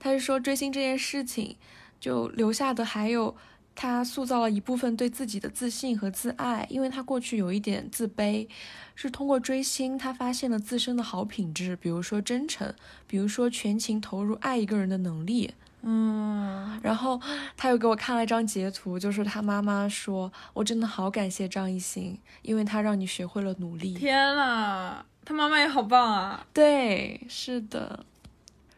[0.00, 1.54] 他就说追星这件事情，
[2.00, 3.36] 就留下的还有
[3.74, 8.46] 他塑造了一部分对自己的自信和自爱，因为他过去有一点自卑，
[8.94, 12.74] 是通过追星他发现了自身的好品质，比如说真诚，
[13.06, 15.54] 比如说全情投入爱一个人的能力。
[15.84, 17.20] 嗯然后
[17.56, 26.46] 他又给我看了一张截图，就是他妈妈说：“我真的好感谢张艺兴，因为他让你学会了努力。”天呐，他妈妈也好棒啊！
[26.52, 28.06] 对，是的。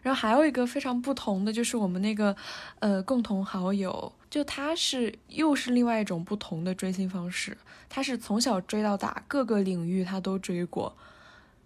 [0.01, 2.35] 然后还有一个非常不同的，就是我们那个
[2.79, 7.57] 呃共同好友，就他是又是另外一种不同的追星方式。
[7.88, 10.92] 他是从小追到大，各个领域他都追过。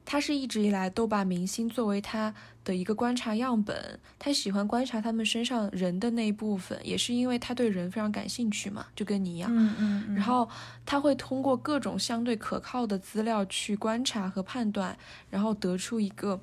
[0.05, 2.35] 他是一直以来都把明星作为他
[2.67, 9.51] 的一个观察样本，他喜欢观察他们身上人的那一部分，也是因为他对人非常感兴趣嘛，就跟你一样。
[9.51, 10.47] 嗯嗯嗯，然后
[10.85, 14.95] 他会通过各种相对可靠的资料去观察和判断，
[15.31, 16.39] 然后得出一个，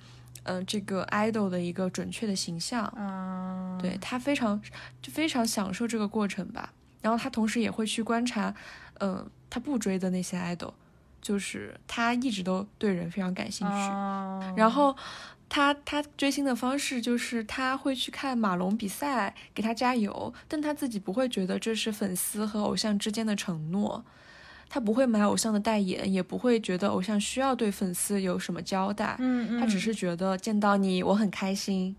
[0.46, 2.92] 呃，这个 idol 的一个准确的形象。
[2.96, 4.62] 嗯，对他非常
[5.02, 6.72] 就非常享受这个过程吧。
[7.02, 8.56] 然后他同时也会去观察，
[9.00, 10.74] 嗯、他不追的那些 idol，
[11.22, 13.74] 就是他一直都对人非常感兴趣。
[13.74, 14.96] 啊，然后
[15.48, 24.04] 他他追星的方式就是他会去看马龙比赛，给他加油，但他自己不会觉得这是粉丝和偶像之间的承诺。
[24.68, 29.16] 他不会买偶像的代言，也不会觉得偶像需要对粉丝有什么交代。
[29.20, 31.96] 嗯嗯，他只是觉得见到你我很开心，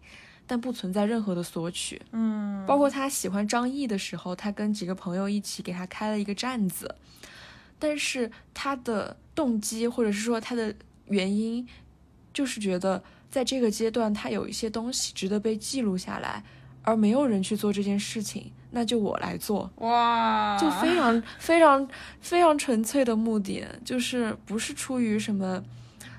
[0.46, 2.00] 但不存在任何的索取。
[2.12, 6.94] 嗯，包括他喜欢张译的时候，他跟几个朋友一起给他开了一个站子，
[7.78, 10.74] 但是他的动机或者是说他的
[11.06, 11.66] 原因，
[12.34, 16.42] 就是觉得在这个阶段他有一些东西值得被记录下来，
[16.82, 19.70] 而没有人去做这件事情，那就我来做。
[19.76, 21.88] 哇，就非常非常
[22.20, 25.64] 非常纯粹的目的，就是不是出于什么，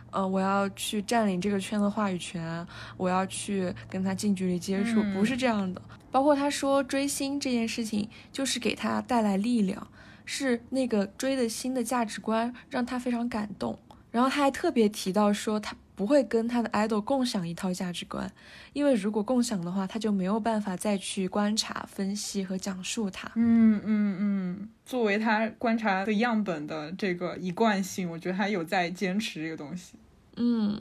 [0.10, 2.66] 呃，我要去占领这个圈的话语权，
[2.98, 5.80] 我要去跟他近距离接触，嗯不是这样的。
[6.10, 9.88] 包括他说追星这件事情，就是给他带来力量，
[10.26, 13.78] 是那个追的星的价值观让他非常感动。
[14.10, 18.32] 然后他还特别提到说，他不会跟他的 idol 共享一套价值观，
[18.72, 23.32] 因为如果共享的话，他就没有办法再去观察、分析和讲述它。
[23.34, 29.96] 嗯嗯嗯，作为他观察的样本的这个一贯性，我觉得他有在坚持这个东西。
[30.36, 30.80] 嗯。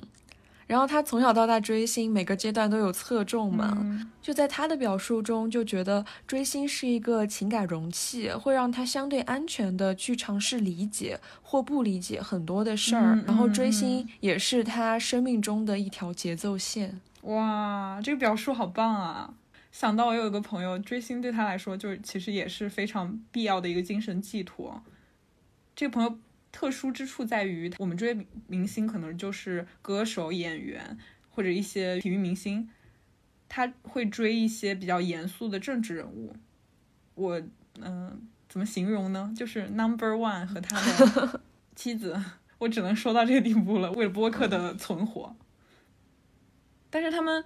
[0.66, 3.79] 然后他从小到大追星，每个阶段都有侧重嘛。
[4.20, 13.22] 就在他的表述中，就觉得追星是一个情感容器，会让他相对安全的去尝试理解或不理解很多的事儿。
[13.26, 17.00] 然后追星也是他生命中的一条节奏线。
[17.22, 19.35] 哇，这个表述好棒啊！
[19.70, 24.83] 想到我有一个朋友，追星对他来说，就其实也是非常必要的一个精神寄托。
[25.76, 26.18] 这个朋友。
[26.56, 30.96] 特殊之处在于，我们追明星可能就是歌手、演员
[31.28, 32.70] 或者一些体育明星，
[33.46, 36.34] 他会追一些比较严肃的政治人物。
[37.14, 37.42] 我
[37.82, 39.34] 嗯，怎么形容呢？
[39.36, 41.42] 就是 Number One 和他的
[41.76, 42.18] 妻子，
[42.56, 43.92] 我只能说到这个地步了。
[43.92, 45.36] 为了播客的存活，
[46.88, 47.44] 但是他们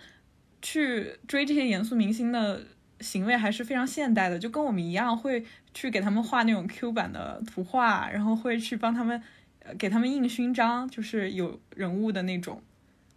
[0.63, 2.65] 去追这些严肃明星的。
[3.01, 9.23] 行为还是非常现代的，就跟我们一样，会去给他们画那种 Q 版的图画，然后会去帮他们，
[9.61, 12.63] 呃，给他们印勋章，就是有人物的那种，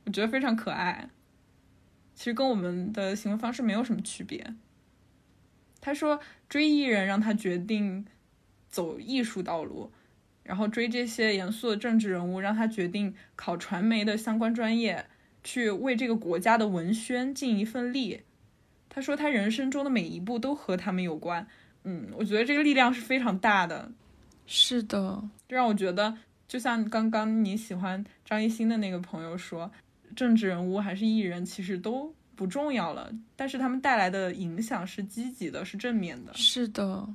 [0.06, 1.10] 我觉得非常可爱。
[2.16, 4.54] 其实跟我们的行为方式没有什么区别。
[5.82, 8.06] 他说追艺人让他决定
[8.70, 9.92] 走艺术道路，
[10.44, 15.06] 然后追这些严肃的政治人物让他决定考传媒的相关专业，
[15.44, 18.22] 去为这个国家的文宣尽一份力。
[18.94, 21.46] 他说，他人生中的每一步都和他们有关。
[21.84, 23.92] 嗯，我觉得这个力量是非常大的。
[24.46, 26.16] 是的，就让我觉得，
[26.48, 29.70] 就像刚刚你喜欢张艺兴的那个朋友说，
[30.16, 33.12] 政治人物还是艺人，其实都不重要了。
[33.36, 36.32] 但是他们带来的影响是积极的，是正面的。
[36.36, 37.08] 是的，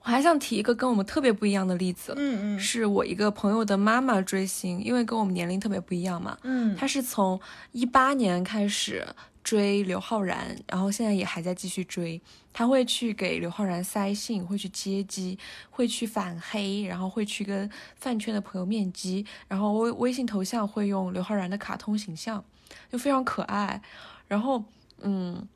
[0.00, 2.14] 我还想提一个跟我们特别不一样的例子。
[2.16, 6.38] 嗯嗯，是我一个朋友的妈妈追星，因为跟我们年龄特别不一样嘛。
[6.44, 7.38] 嗯，她是从
[7.72, 9.04] 一八年开始。
[9.46, 12.20] 追刘昊然，然后现在也还在继续追。
[12.52, 15.38] 他会去给刘昊然塞信，会去接机，
[15.70, 22.44] 会去反黑，然后会去跟饭圈的朋友面基，然后微微信头像会用刘昊然的卡通形象，
[22.90, 23.80] 就非常可爱。
[24.26, 24.64] 然后，
[25.02, 25.46] 嗯，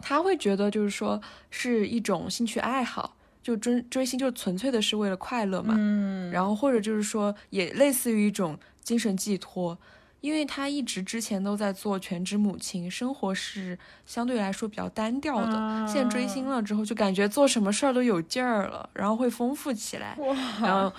[0.00, 5.76] 他会觉得就是说是一种兴趣爱好，就追追星就纯粹的是为了快乐嘛。
[5.78, 9.78] 嗯，然后或者就是说也类似于一种精神寄托。
[10.20, 15.86] 因为她一直之前都在做全职母亲，生活是相对来说比较单调的。
[15.86, 20.16] 现在追星了之后，就感觉做什么事儿都有劲儿了，然后会丰富起来。
[20.60, 20.92] 然后，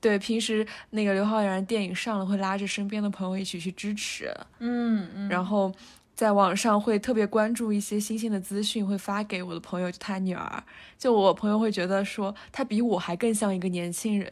[0.00, 4.34] 对平时那个刘昊然电影上了，会拉着身边的朋友一起去支持。
[4.58, 5.72] 嗯嗯，然后。
[6.20, 10.62] 在网上会特别关注一些新鲜的资讯，会发给我的朋友，就他女儿。
[10.98, 14.30] 就我朋友会觉得说，他比我还更像一个年轻人。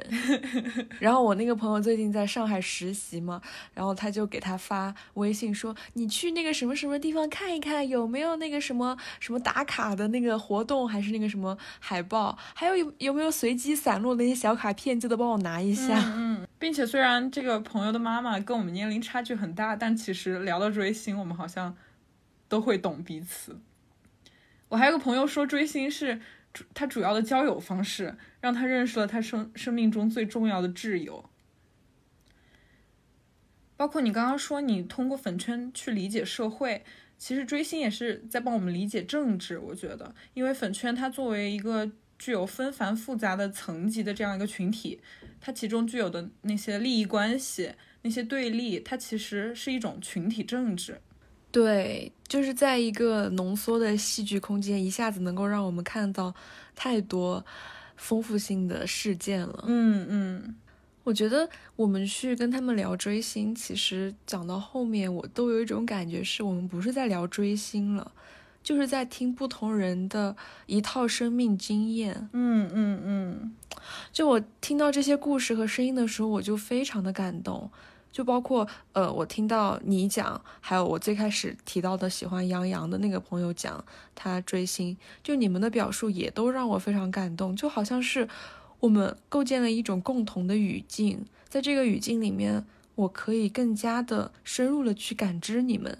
[1.01, 3.41] 然后我那个朋友最近在上海实习嘛，
[3.73, 21.77] 然后他就给他发微信说：“你去那个什么什么地方看一看，有没有那个什么什么打卡的那个活动，还是那个什么海报，还有有有没有随机散落的那些小卡片，记得帮我拿一下。”嗯，并且虽然这个朋友的妈妈跟我们年龄差距很大，但其实聊到追星，我们好像。
[22.51, 23.61] 都会懂彼此。
[24.71, 26.19] 我还有个朋友说，追星是
[26.73, 31.29] 他主要的交友方式，让他认识了他生生命中最重要的挚友。
[33.77, 36.87] 包括你刚刚说，你通过粉圈去理解社会，
[37.19, 39.59] 其实追星也是在帮我们理解政治。
[39.59, 45.01] 我觉得，因为粉圈它作为一个具有纷繁复杂的层级的这样一个群体，
[45.41, 51.01] 它其中具有的那些利益关系、那些对立，它其实是一种群体政治。
[51.51, 56.35] 对，就是在一个浓缩的戏剧空间，一下子能够让我们看到
[56.75, 57.45] 太多
[57.97, 59.65] 丰富性的事件了。
[59.67, 60.57] 嗯嗯，
[61.05, 68.13] 我觉得我们去跟他们聊追星，其实讲到后面，我都有一种感觉，是我们不是在聊追星了，
[68.63, 72.29] 就是在听不同人的一套生命经验。
[72.33, 73.57] 嗯嗯嗯，
[74.13, 77.71] 就我听到这些故事和声音的时候，我就非常的感动。
[78.11, 88.27] 就包括呃，我听到你讲，还有我最开始提到的喜欢杨洋的那个朋友讲他追星，就你们的表述也都让我非常感动，就好像是
[88.81, 92.65] 我们构建了一种共同的语境，在这个语境里面，
[92.95, 95.99] 我可以更加的深入的去感知你们，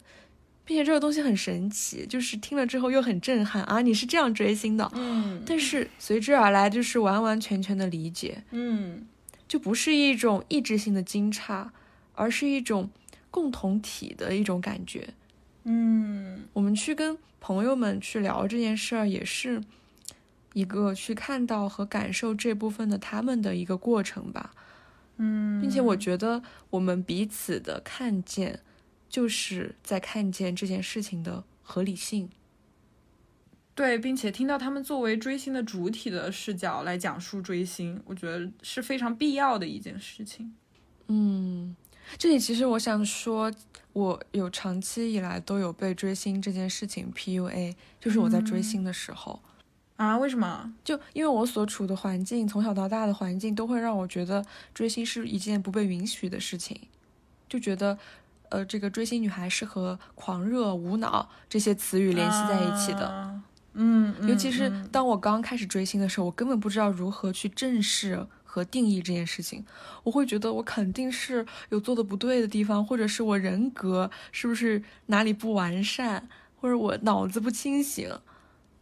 [0.69, 3.81] 并且这个东西很神奇，就是听了之后又很震撼啊！
[3.81, 9.07] 你是这样追星的，嗯，但是随之而来就是完完全全的理解，嗯，
[9.49, 11.67] 就不是一种意志性的惊诧。
[12.21, 12.91] 而是一种
[13.31, 15.09] 共同体的一种感觉，
[15.63, 19.63] 嗯，我们去跟朋友们去聊这件事儿，也是
[20.53, 24.51] 一个去看到和感受这部分的他们的一个过程吧。
[25.19, 28.59] 嗯，并且我觉得我们彼此的看见，
[29.09, 32.29] 就是在看见这件事情的合理性。
[33.75, 40.53] 对，并且听到他们作为追星的主体的视角来讲述追星，我觉得是非常必要的一件事情。
[41.07, 41.77] 嗯，
[42.17, 43.53] 这里其实我想说，
[43.93, 49.41] 我有长期以来都有被追星这件事情 PUA，就是我在追星的时候
[49.95, 50.75] 啊，为什么？
[50.83, 54.45] 就因为我所处的环境，从小到大的环境都会让我觉得
[54.75, 56.81] 追星是一件不被允许的事情，
[57.49, 57.97] 就觉得，
[58.51, 63.41] 呃，这个追星女孩是和狂热、无脑这些词语联系在一起的。
[63.75, 69.65] 嗯，尤其是当我刚开始追星的时候，我根本不知道如何去正视和定义这件事情。
[70.03, 76.29] 我会觉得我肯定是有做的不对的地方，或者是我人格是不是哪里不完善，
[76.61, 78.11] 或者我脑子不清醒。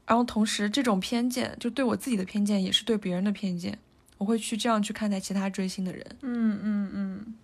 [0.06, 3.78] 然后同时，这种偏见就对我自己的偏见，也是对别人的偏见。
[4.18, 6.06] 我会去这样去看待其他追星的人。
[6.22, 7.34] 嗯嗯嗯，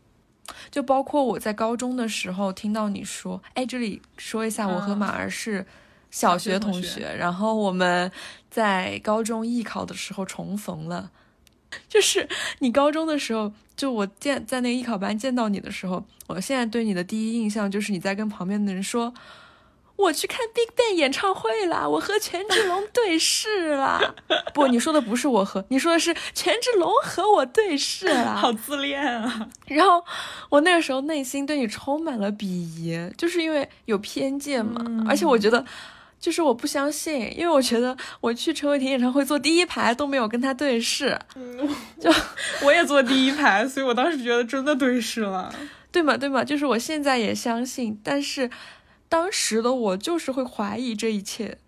[0.71, 5.67] 就包括我在高中的时候听到你说，哎，这里说一下，我和马儿是。
[6.15, 8.13] 小学同学，然后我们
[8.51, 11.11] 在高中艺考的时候重逢了。
[11.89, 12.29] 就是
[12.59, 19.15] 你高中的时候，就我见在那个艺考班见到你的时候，我现在对你的第一印象就是你在跟旁边的人说
[19.97, 24.01] ：“我去看 Big Bang 演唱会啦，我和权志龙对视啦。
[24.55, 28.35] ”不，你说的不是我和，你说的是权志龙和我对视啦。
[28.41, 29.49] 好自恋啊！
[29.67, 30.05] 然后
[30.49, 35.65] 我那个时候内心对你充满了鄙夷，就是因为有偏见嘛，而且我觉得。
[36.23, 41.19] 就是我不相信，因为我觉得我去陈伟霆演唱会坐第一排都没有跟他对视，
[41.99, 42.09] 就
[42.65, 45.53] 我也坐第一排，所以我当时觉得真的对视了，
[45.91, 46.17] 对嘛？
[46.17, 46.45] 对嘛？
[46.45, 48.49] 就是我现在也相信，但是
[49.13, 51.59] 当时的我就是会怀疑这一切，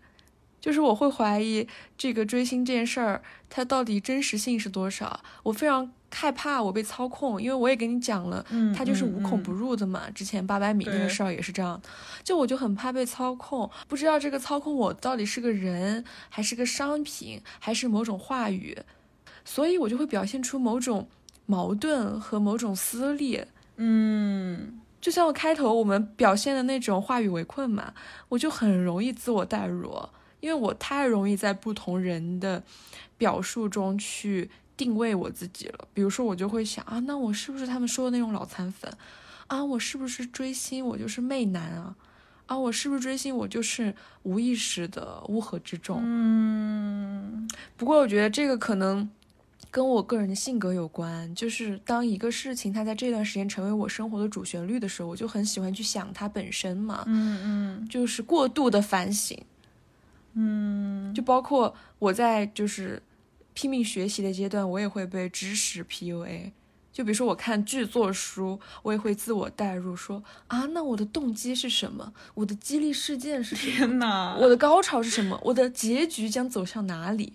[0.62, 1.68] 就是我会怀疑
[1.98, 5.20] 这个追星这件事儿，它到底真实性是多少？
[5.42, 5.92] 我非常。
[6.16, 10.08] 害怕我被操控，因为我也跟你讲了，它就是无孔不入的嘛。
[10.14, 11.82] 之前八百米那个事儿也是这样，
[12.22, 18.78] 就我就很怕被操控，不知道这个操控我到底是个人，还是个商品，还是某种话语，
[19.44, 21.08] 所以我就会表现出某种
[21.46, 23.48] 矛盾和某种撕裂。
[23.78, 27.92] 嗯，就像我开头我们表现的那种话语围困嘛，
[28.30, 29.94] 我就很容易自我代入，
[30.40, 32.62] 因为我太容易在不同人的
[33.18, 34.50] 表述中去。
[34.76, 38.92] 定位我自己了，比如说我就会想啊，那我是不是他们说的那种脑残粉
[39.46, 39.64] 啊？
[39.64, 41.94] 我是不是追星我就是媚男啊？
[42.46, 43.94] 啊，我是不是追星我就是
[44.24, 46.00] 无意识的乌合之众？
[46.02, 49.08] 嗯，不过我觉得这个可能
[49.74, 57.02] 跟我个人的性格有关，就是当一个事情它在这段时间成为我生活的主旋律的时候，我就很喜欢去想它本身嘛。
[57.08, 57.40] 嗯
[57.80, 59.36] 嗯，就是过度的反省。
[60.34, 63.02] 嗯，就包括我在就是。
[63.56, 66.50] 拼命学习的阶段，我也会被知识 PUA。
[66.92, 72.12] 就比如说，我看剧作书，我也会自我代入，说啊，那我的动机是什么？
[72.34, 73.76] 我的激励事件是什么？
[73.76, 74.36] 天哪！
[74.40, 75.40] 我的高潮是什么？
[75.44, 77.34] 我的结局将走向哪里？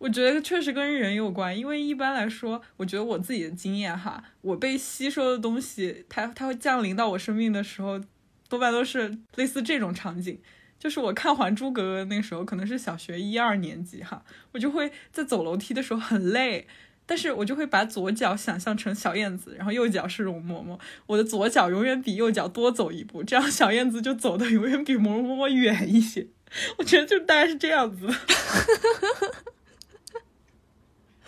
[0.00, 8.00] 我觉得确实跟人有关，因为一般来说，我觉得我自己的经验哈，我被吸收的东西，它它会降临到我生命的时候，
[8.48, 10.40] 多半都是类似这种场景。
[10.78, 16.66] 就是我看《还珠格格》那时候，可能是小学一二年级哈，我就会在走楼梯的时候很累，
[17.04, 26.28] 但是我就会把左脚想象成小燕子，然后右脚是容嬷嬷，我的左脚永远比右脚多走一步，这样小燕子就走的永远比容嬷嬷远一些。
[26.78, 28.08] 我觉得就大概是这样子。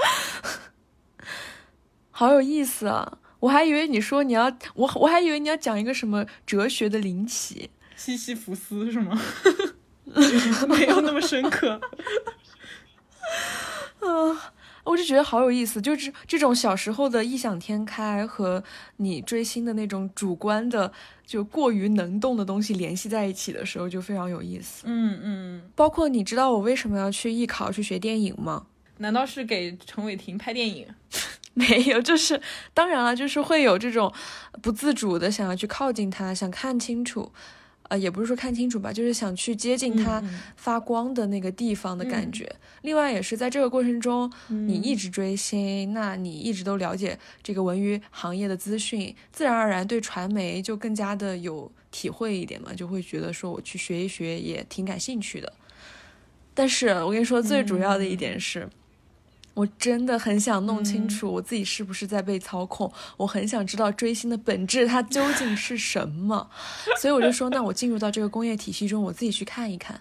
[2.10, 3.18] 好有意思啊！
[3.40, 7.70] 我还以为你说你要我，我还以为你要讲一个什么哲学的灵奇。
[7.96, 9.20] 西西弗斯是吗？
[10.68, 11.80] 没有那么深刻。
[14.00, 14.52] 啊，
[14.84, 18.62] 我就觉得好有意思，就是这种小时候的异想天开和
[18.98, 20.92] 你追星的那种主观的，
[21.24, 24.84] 就过于能动的东西联系在一起的时候，就非常有意思。
[24.86, 25.70] 嗯嗯。
[25.74, 28.66] 包括你知道我为什么要去艺考去学电影吗？
[29.02, 30.86] 难道是给陈伟霆拍电影？
[31.52, 32.40] 没有，就是
[32.72, 34.10] 当然了，就是会有这种
[34.62, 37.30] 不自主的想要去靠近他，想看清楚。
[37.88, 40.22] 呃，也不是说看清楚吧，就是想去接近他
[40.56, 42.50] 发光的那个地方的感觉。
[42.80, 55.52] 另外，也是在这个过程中，你一直追星，那你一直都了解这个文娱行业的资讯，自然而然对传媒就更加的有体会一点嘛，就会觉得说我去学一学也挺感兴趣的。
[56.54, 58.66] 但是我跟你说，最主要的一点是。
[59.54, 66.48] 我真的很想弄清楚我自己是不是在被操控，我很想知道追星的本质它究竟是什么，
[67.00, 70.00] 所以我就说，那我进入到这个工业体系中，我自己去看一看。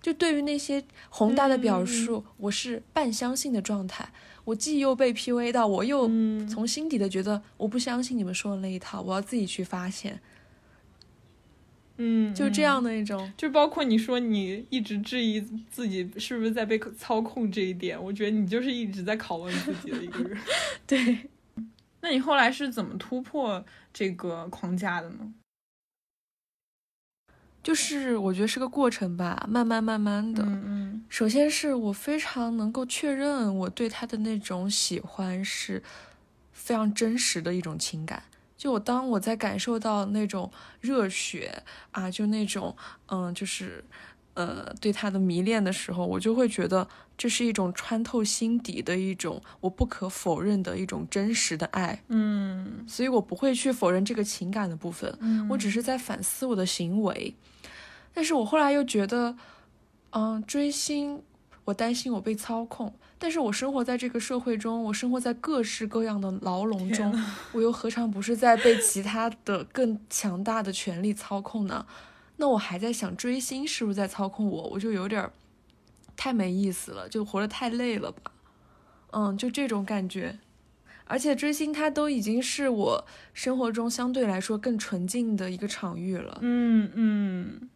[0.00, 4.08] 就对于那些宏大的表述，我是半相信的状态。
[4.44, 6.06] 我既又被 PUA 到，我又
[6.48, 10.20] 从心底的觉得我不相信你们说的那一套，我要自己去发现。
[11.98, 15.40] 嗯，就这样的一种，就包括你说你一直质疑
[15.70, 20.38] 自己是不是在被操控这一点，我觉得你就是一直在拷问自己的一个人。
[20.86, 21.18] 对，
[22.02, 25.32] 那你后来是怎么突破这个框架的呢？
[27.62, 30.44] 就是我觉得是个过程吧，慢慢慢慢的。
[30.44, 31.04] 嗯嗯。
[31.08, 35.82] 首先是我非常能够确认我对他的那种喜欢是
[36.52, 38.22] 非常真实的一种情感。
[38.56, 40.50] 就我当我在感受到那种
[40.80, 42.74] 热血啊，就那种
[43.06, 43.84] 嗯，就是
[44.34, 46.88] 呃对他的迷恋的时候，我就会觉得
[47.18, 52.02] 这是一种穿透心底的一种我不可否认的一种真实的爱。
[52.08, 52.84] 嗯。
[52.88, 55.16] 所以我不会去否认这个情感的部分。
[55.20, 55.46] 嗯。
[55.50, 57.34] 我只是在反思我的行为。
[58.14, 59.36] 但是我后来又觉得，
[60.10, 61.22] 嗯，追星，
[61.66, 62.94] 我担心我被操控。
[63.18, 67.18] 但是我生活在这个社会中，我生活在各式各样的牢笼中，
[67.52, 71.86] 我又何尝不是在被其他的更强大的权力操控呢？
[72.36, 74.68] 那我还在想，追星是不是在操控我？
[74.68, 75.30] 我就有点
[76.14, 78.32] 太没意思了，就活得太累了吧？
[79.12, 80.38] 嗯，就这种感觉。
[81.06, 86.38] 而且追星，它都已经是我生活中相对来说更纯净的一个场域了。
[86.42, 87.70] 嗯嗯。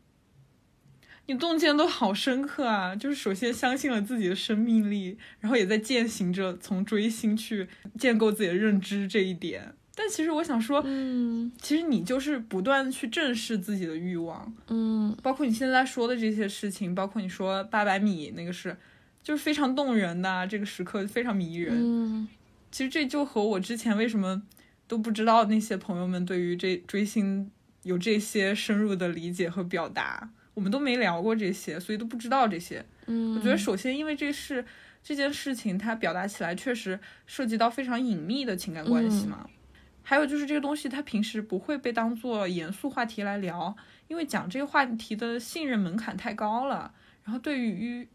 [1.31, 2.97] 你洞见都好深刻啊！
[2.97, 9.73] 就是首先相信了自己的生命力，然后也在践行着从追星去建构自己的认知这一点。
[9.95, 18.77] 但其实我想说，嗯，其实你就是不断去正视自己的欲望，嗯，包括你现在说的这些事情，包括你说八百米那个是，
[19.23, 21.77] 就是非常动人的这个时刻，非常迷人。
[21.79, 22.29] 嗯，
[22.73, 24.43] 其实这就和我之前为什么
[24.89, 27.49] 都不知道那些朋友们对于这追星
[27.85, 30.31] 有这些深入的理解和表达。
[30.55, 32.85] 我们都没聊过这些，所以都不知道这些。
[33.07, 34.65] 嗯，我觉得首先，因为这是
[35.03, 39.47] 这件事情，它表达起来确实涉及到非常隐秘的情感关系嘛。
[40.03, 43.77] 还有就是这个东西，它平时不会被当做严肃话题来聊，
[44.09, 46.93] 因为讲这个话题的信任门槛太高了。
[47.23, 48.09] 然后对于，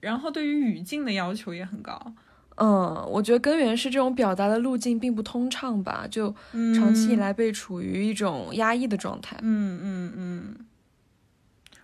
[0.00, 2.14] 然后对于语境的要求也很高。
[2.56, 6.32] 嗯，我觉得根源是这种表达的路径并不通畅吧，就
[6.74, 9.36] 长期以来被处于一种压抑的状态。
[9.42, 10.66] 嗯嗯嗯。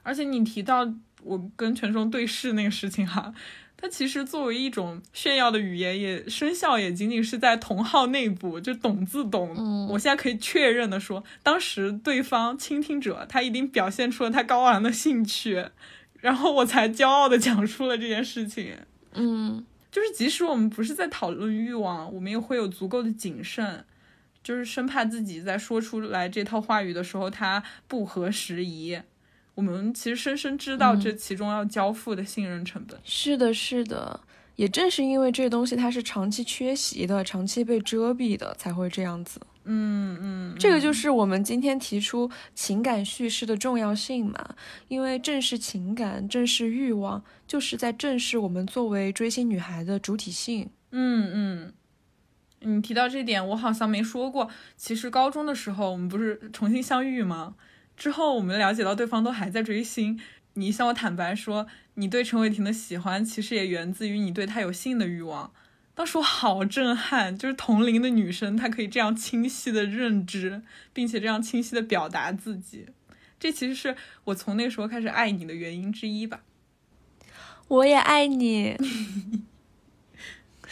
[0.07, 0.89] 而且你提到
[1.25, 3.35] 我跟权忠对视那个事情哈，
[3.77, 9.53] 它其实作为一种炫耀的语言，也生效也仅仅是在同号内部，就懂自懂。
[9.59, 15.67] 嗯，我现在可以确认的说，当时对方倾听者他一定表现出了他高昂的兴趣，
[16.21, 18.77] 然后我才骄傲的讲述了这件事情。
[19.15, 23.85] 嗯，就是即使我们不是在讨论欲望，我们也会有足够的谨慎，
[24.45, 29.01] 就是生怕自己在说出来这套话语的时候，它不合时宜。
[29.57, 33.01] 我们其实深深知道这其中要交付的信任成本。
[33.03, 34.21] 是的，是的，
[34.55, 39.41] 也正是因为这东西它是长期缺席的、长期被遮蔽的，才会这样子。
[39.65, 44.55] 嗯嗯，这个就是我们今天提出情感叙事的重要性嘛。
[44.89, 50.71] 因为正视情感、正视欲望，就是在正视我们作为追星女孩的主体性。
[50.93, 51.73] 嗯
[52.61, 54.49] 嗯，你提到这点，我好像没说过。
[54.77, 57.55] 其实高中的时候，我们不是重新相遇吗？
[57.97, 60.21] 之后我们了解到对方都还在追星，
[60.53, 65.51] 你向我坦白说，你对陈伟霆的喜欢其实也源自于你对他有性的欲望。
[65.95, 70.61] 当时我好震撼，就是同龄的女生她可以这样清晰的认知，
[70.93, 72.87] 并且这样清晰的表达自己，
[73.41, 76.43] 这其实是我从那时候开始爱你的原因之一吧。
[77.69, 78.77] 我也爱你。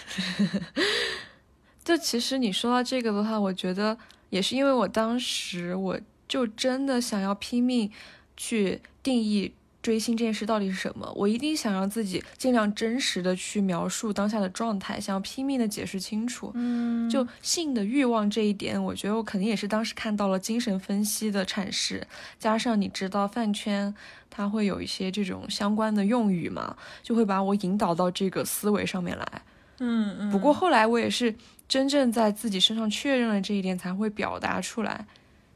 [1.83, 3.97] 就其实你说到这个的话，我觉得
[4.29, 5.99] 也是因为我当时我。
[6.29, 7.91] 就真的想要拼命
[8.37, 9.53] 去定义
[9.83, 11.13] 追星这件事到底是什么？
[11.15, 16.51] 我一定想让自己尽量真实的去描述当下的状态，想要拼命的解释清楚。
[16.55, 22.07] 嗯，就性的欲望这一点，我觉得我肯定也是当时看到了精神分析的阐释，
[22.39, 23.95] 加上你知道饭圈
[24.31, 29.43] 它会有一些这种相关的用语嘛，就会把我引导到这个思维上面来。
[29.81, 30.31] 嗯嗯。
[30.31, 31.35] 不过后来我也是
[31.69, 35.07] 真正在自己身上确认了这一点，才会表达出来。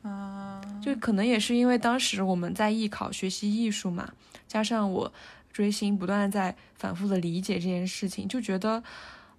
[0.03, 4.12] 啊，就可能也是因为当时我们在艺考学习艺术嘛，
[4.46, 5.12] 加上我
[5.53, 8.82] 追星，不断在反复的理解这件事情，就觉得，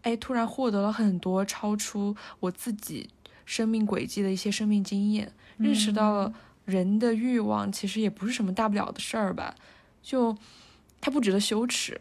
[0.01, 3.10] 哎，突然获得了很多超出我自己
[3.45, 6.34] 生命轨迹的一些生命经验，认识到了
[6.66, 9.55] 人的欲望其实也不是什么大不了的事儿吧，
[10.03, 10.38] 就
[10.99, 11.99] 它不值得羞耻。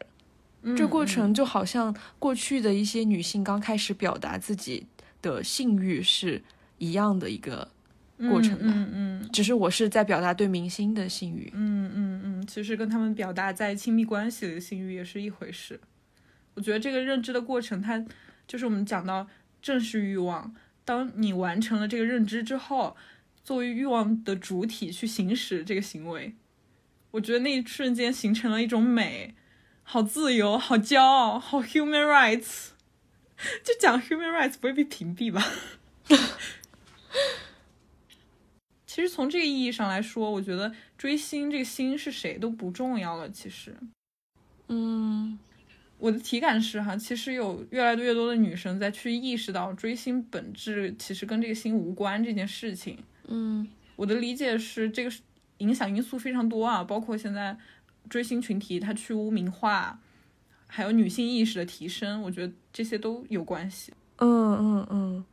[0.76, 4.88] 这过程就好像过去的一些女性刚开始表达自己
[5.22, 6.42] 的性欲是
[6.78, 7.68] 一样的一个。
[8.18, 8.90] 过程吧，嗯
[9.22, 15.80] 嗯，只是我是在表达对明星的性欲，嗯嗯嗯，其实跟他们表达在亲密关系里的性欲也是一回事。
[16.54, 18.04] 我觉得这个认知的过程，它
[18.46, 19.28] 就是我们讲到
[19.62, 20.54] 正视欲望。
[20.84, 22.96] 当你完成了这个认知之后，
[23.44, 26.34] 作为欲望的主体去行使这个行为，
[27.12, 29.34] 我觉得那一瞬间形成了一种美，
[29.82, 32.70] 好自由，好骄傲，好 human rights。
[33.62, 35.46] 就讲 human rights 不会被屏蔽吧？
[38.98, 43.30] 其实从这个意义上来说，我觉得追星这个星是谁都不重要了。
[43.30, 43.72] 其实，
[44.66, 45.38] 嗯，
[45.98, 52.98] 我的体感是哈，其实有越来越多的女生在去意识到追星本质其实跟这个星无关这件事情。
[53.28, 55.12] 嗯，我的理解是这个
[55.58, 57.56] 影响因素非常多啊，包括现在
[58.10, 60.00] 追星群体它去污名化，
[60.66, 63.92] 还有女性意识的提升，我觉得这些都有关系。
[64.16, 65.24] 嗯嗯嗯，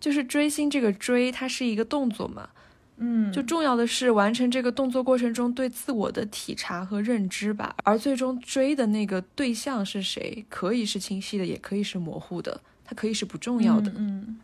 [0.00, 2.48] 就是追星这个追，它是一个动作嘛。
[2.96, 13.92] 嗯，就重要的是完成这个动作过程中对自我的体察和认知吧，而最终追的那个对象是谁，可以是清晰的，也可以是模糊的，它可以是不重要的。
[13.96, 14.38] 嗯，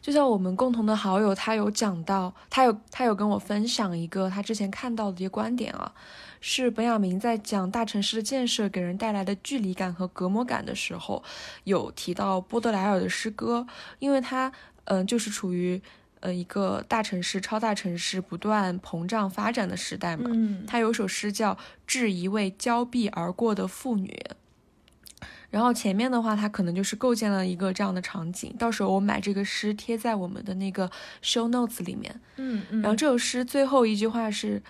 [0.00, 5.94] 就像我们共同的好友，他有讲到，他有他有跟我分享一个他之前看到的一些观点啊，
[6.40, 11.22] 是本雅明在讲大城市的建设给人带来的距离感和隔膜感的时候，
[11.62, 13.64] 有提到波德莱尔的诗歌，
[14.00, 14.50] 因为他
[14.86, 15.80] 嗯就是处于。
[16.20, 21.54] 呃，一个大城市、超大城市不断膨胀发展的时代嘛，嗯，他有首诗叫
[21.86, 24.08] 《致一位交臂而过的妇女》，
[25.50, 28.52] 然后前面的话，他可能就是构建了一个这样的场景。
[28.58, 30.90] 到时候我买这个诗贴在我们的那个
[31.22, 34.62] show notes 里面，嗯嗯，然后这首诗最后一句话是：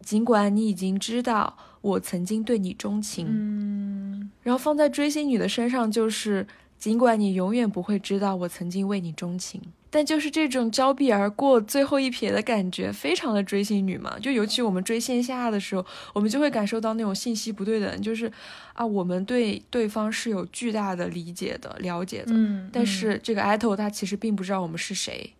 [0.00, 6.46] 尽管你已经知道我曾经对你钟情，嗯，然后放在追星女的身上就是。
[6.80, 9.60] 尽管你永远不会知道我曾经为你钟情，
[9.90, 14.18] 但就是这种交臂而过最后一瞥的感觉，非常的追星女嘛。
[14.18, 18.32] 就尤其我们追线下的时候，我们就会感受到那种信息不对等，就是
[18.72, 25.34] 啊，我们对对方是有巨大的理解的、了解的，嗯，但是这个 idol 他其实并不知道我们是谁，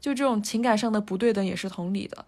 [0.00, 2.24] 就这种情感上的不对等也是同理的。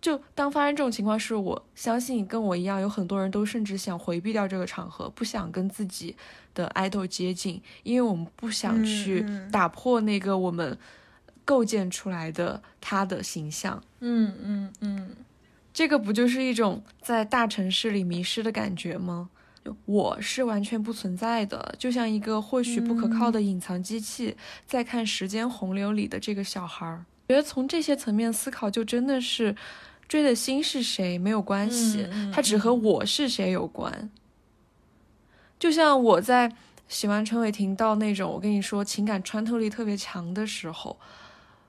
[0.00, 6.16] 就当发生这种情况时，我相信跟我一样，有很多人都甚至想回避掉这个场合，不想跟自己
[6.54, 10.78] 的 idol 接近，因为我们不想去打破那个我们
[11.44, 13.82] 构建出来的他的形象。
[13.98, 15.16] 嗯嗯嗯，
[15.74, 19.28] 这个不就是一种在大城市里迷失的感觉吗？
[19.84, 24.34] 我是完全不存在的，就像一个或许不可靠的隐藏机器，
[24.66, 27.04] 在看时间洪流里的这个小孩儿。
[27.28, 29.54] 觉得从这些层面思考，就真的是。
[30.10, 32.04] 追的心是谁没有关系，
[32.34, 34.10] 它只和我是谁有关。
[35.56, 36.52] 就像我在
[36.88, 40.98] 喜欢陈伟霆到那种我跟你说情感穿透力特别强的时候，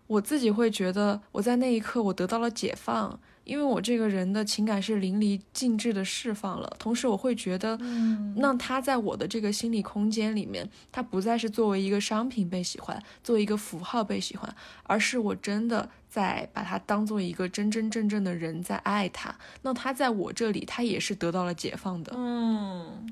[0.07, 3.19] 我自己会觉得我在那一刻我得到了解放。
[3.43, 19.35] 因为我这个人的情感是淋漓尽致的释放了，同时我会觉得，嗯，那他在我的这个心理空间里面，他不再是作为一个商品被喜欢，作为一个符号被喜欢，而是我真的在把他当做一个真真正正的人在爱他。
[19.63, 22.13] 那他在我这里，他也是得到了解放的。
[22.15, 23.11] 嗯，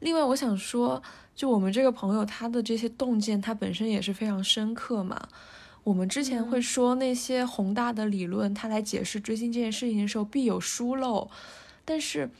[0.00, 1.02] 另外我想说，
[1.34, 5.28] 就我们这个朋友，他的这些洞见，他本身也是非常深刻嘛。
[5.84, 11.30] 我们之前会说那些宏大的理论，他来解释追星这件事情的时候必有疏漏，
[11.84, 12.30] 但是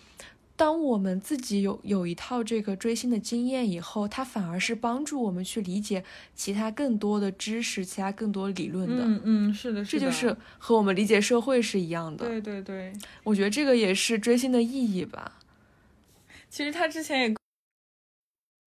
[0.56, 6.02] 当我们自己有有一套这个追星的经验以后，它反而是帮助我们去理解
[6.34, 9.04] 其他更多的知识、其他更多理论的。
[9.04, 12.26] 嗯嗯，是的，这就是和我们理解社会是一样的。
[12.26, 12.92] 对对对，
[13.24, 15.40] 我觉得这个也是追星的意义吧。
[16.48, 17.34] 其实他之前也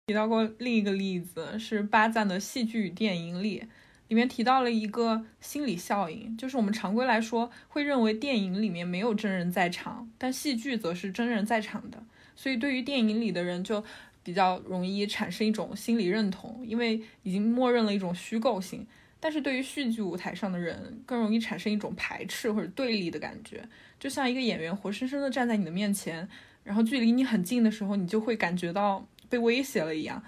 [0.08, 3.64] 提到过另一个例子，是巴赞的戏剧与电影里。
[4.08, 12.04] 里面提到了一个心理效应，就是我们常规来说会认为电影里面没有真人在场，但戏剧则是真人在场的，
[12.36, 13.84] 所以对于电影里的人就
[14.24, 18.86] 比较容易产生一种心理认同，因为已经默认了一种虚构性。
[19.20, 23.68] 但是对于戏剧舞台上的人，更容易产生一种排斥或者对立的感觉，
[24.00, 26.28] 就像一个演员活生生的站在你的面前，
[26.64, 30.22] 然后距离你很近的时候，你就会感觉到被威胁了一样。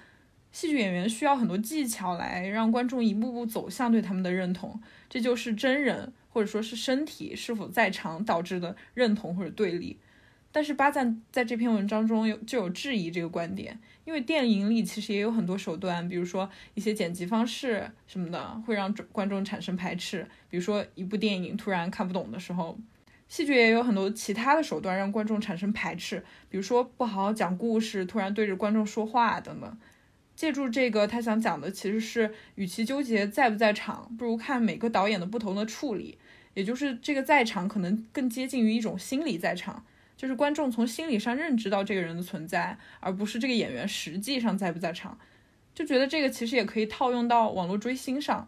[0.52, 9.98] 戏剧演员需要很多技巧来让观众一步步走向对他们的认同，这就是真人或者说是身体是否在场导致的认同或者对立。
[10.52, 22.80] 但是巴赞在这篇文章中有就有质疑这个观点，因为电影里其实也有很多手段，比如说一些剪辑方式什么的会让观众产生排斥，比如说一部电影突然看不懂的时候，
[23.28, 29.78] 戏剧也有很多其他的手段让观众产生排斥，比如说不好好讲故事，突然对着观众说话等等。
[30.38, 36.20] 借助这个，他想讲的其实是，与其纠结在不在场，不如看每个导演的不同的处理。
[36.54, 39.84] 也就是这个在场可能更接近于一种心理在场，
[40.16, 45.18] 就是观众从心理上认知到这个人的存在，而不是这个演员实际上在不在场。
[45.74, 48.48] 就觉得这个其实也可以套用到网络追星上，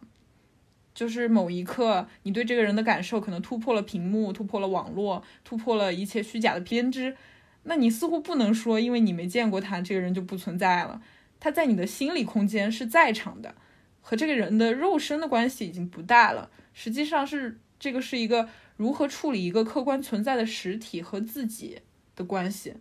[0.93, 7.17] 就是某一刻你对这个人的感受可能突破了屏幕，突破了网络，突破了一切虚假的编织，
[7.63, 11.01] 那你似乎不能说因为你没见过他，这个人就不存在了。
[11.39, 13.55] 他在你的心理空间是在场的，
[14.01, 16.49] 和这个人的肉身的关系已经不大了。
[16.73, 21.79] 实际上是这个是一个如何处理一个客观存在的实体和自己
[22.15, 22.75] 的关系。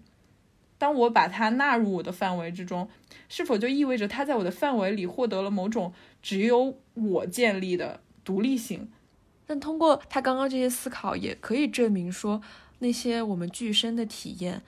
[0.77, 2.89] 当我把它纳入我的范围之中，
[3.29, 5.93] 是否就意味着它在我的范围里获得了某种
[6.23, 8.89] 只有我建立的独立性？
[9.45, 12.41] 但通过他刚刚这些思考，也可以证明说，
[12.81, 14.63] 那些我们具身的体验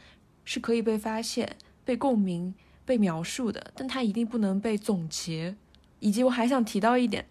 [0.45, 2.55] 是可以被发现、被共鸣、
[2.91, 5.55] 被描述的，但它一定不能被总结。
[6.01, 7.25] 以及我还想提到一点，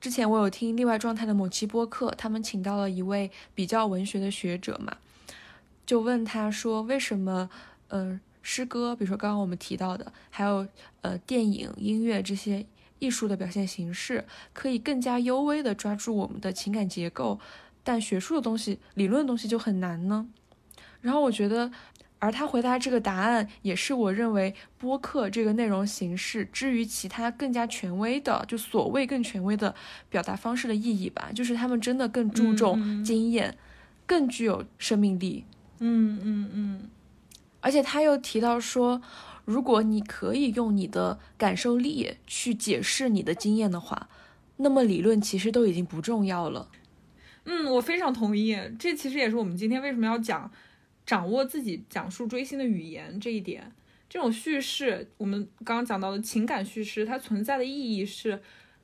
[0.00, 4.96] 之前我有听例外状态的某期播客，他们请到了一位比较文学的学者嘛，
[5.84, 7.50] 就问他说，为什么？
[7.88, 10.66] 嗯，诗歌，比如说刚刚我们提到的，还有
[11.02, 12.64] 呃电影、音乐这些
[12.98, 17.38] 艺术的表现形式，可以更加优微的抓住我们的情感结构，
[17.84, 20.26] 但学术的东西、理论的东西就很难呢。
[21.02, 21.70] 然后我觉得，
[22.22, 29.74] 而他回答这个答案，也是我认为播客这个内容形式之于其他更加权威的，就所谓更权威的
[30.08, 33.58] 表达方式的意义吧，就是他们真的更注重经验，
[34.06, 35.44] 更具有生命力。
[35.80, 36.90] 嗯嗯嗯。
[37.60, 39.02] 而且他又提到说，
[39.44, 44.08] 如果你可以用你的感受力去解释你的经验的话，
[44.58, 46.68] 那么理论其实都已经不重要了。
[47.46, 48.56] 嗯，我非常同意。
[48.78, 50.48] 这其实也是我们今天为什么要讲
[51.04, 53.72] 掌握自己讲述追星的语言这一点。
[54.08, 58.42] 这种叙事，我们刚刚讲到的情感叙事，它存在的意义是，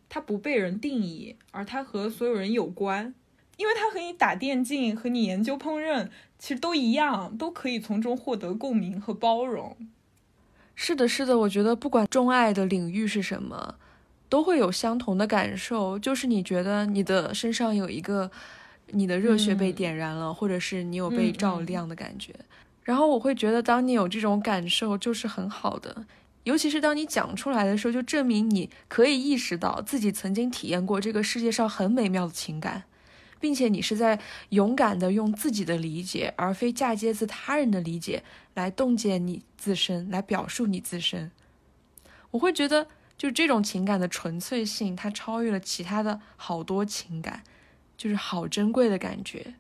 [0.09, 3.15] 它不被人定义，而它和所有人有关。
[3.59, 6.09] 因为它和你打电竞和你研究烹饪
[6.39, 9.77] 其实都一样，都可以从中获得共鸣和包容。
[10.77, 13.75] 是的，是的，我觉得不管钟爱的领域是什么，
[14.29, 18.31] 都会有相同的感受，就是你觉得你的身上有一个
[18.91, 22.35] 你的热血被点燃了，或者是你有被照亮的感觉。
[22.83, 26.07] 然后我会觉得，当你有这种感受，就是很好的，
[26.45, 32.85] 尤其是当你讲出来的时候，就证明你可以意识到自己曾经体验过这个世界上很美妙的情感。
[33.41, 34.19] 并且你是在
[34.49, 38.25] 勇敢的用自己的理解，而非嫁接自他人的理解
[38.55, 41.31] 来洞见你自身，来表述你自身。
[42.33, 47.45] 我会觉得，就这种情感的纯粹性，它超越了其他的好多情感，
[47.99, 49.55] 就是好珍贵的感觉。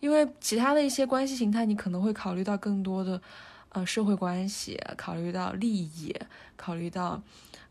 [0.00, 3.22] 因为其他的一些关系形态，你可能会考虑到更多的，
[3.68, 6.12] 呃，社会关系，考虑到利益，
[6.56, 7.22] 考虑到。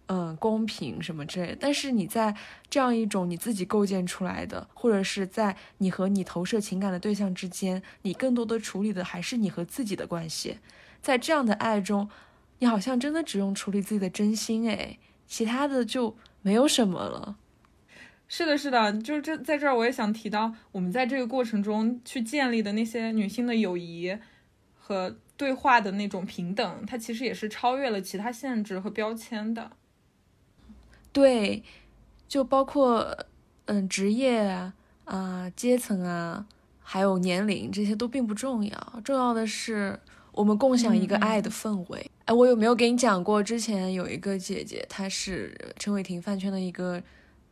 [0.08, 2.36] 嗯，公平什么之类，但是你在
[2.70, 10.58] 这样一种你自己构建出来的，或者是在你和你投射情感的对象之间，你更多的处理的还是你和自己的关系。
[11.02, 12.10] 在这样的爱中，
[12.60, 17.38] 你好像真的只用处理自己的真心，哎，其他的就没有什么了。
[18.36, 24.18] 是的，是的，就是这在这儿我也想提到，我们在这个过程中去建立的那些女性的友谊
[24.74, 29.74] 和对话的那种平等，它其实也是超越了其他限制和标签的。
[31.12, 31.62] 对，
[32.28, 33.16] 就包括
[33.66, 34.74] 嗯职业啊
[35.06, 36.48] 啊阶层啊，
[36.80, 40.00] 还有年龄这些都并不重要，重要的是
[40.32, 42.10] 我们共享一个爱的氛围。
[42.26, 43.44] 哎，我有没有给你讲过？
[43.44, 47.00] 之前有一个姐姐，她是陈伟霆饭圈的一个，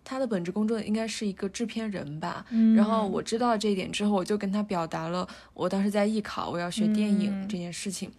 [0.03, 2.45] 她的本职工作应该是一个制片人吧。
[2.75, 8.11] 然后我知道这一点之后，我就跟他表达了我当时在艺考我要学电影这件事情。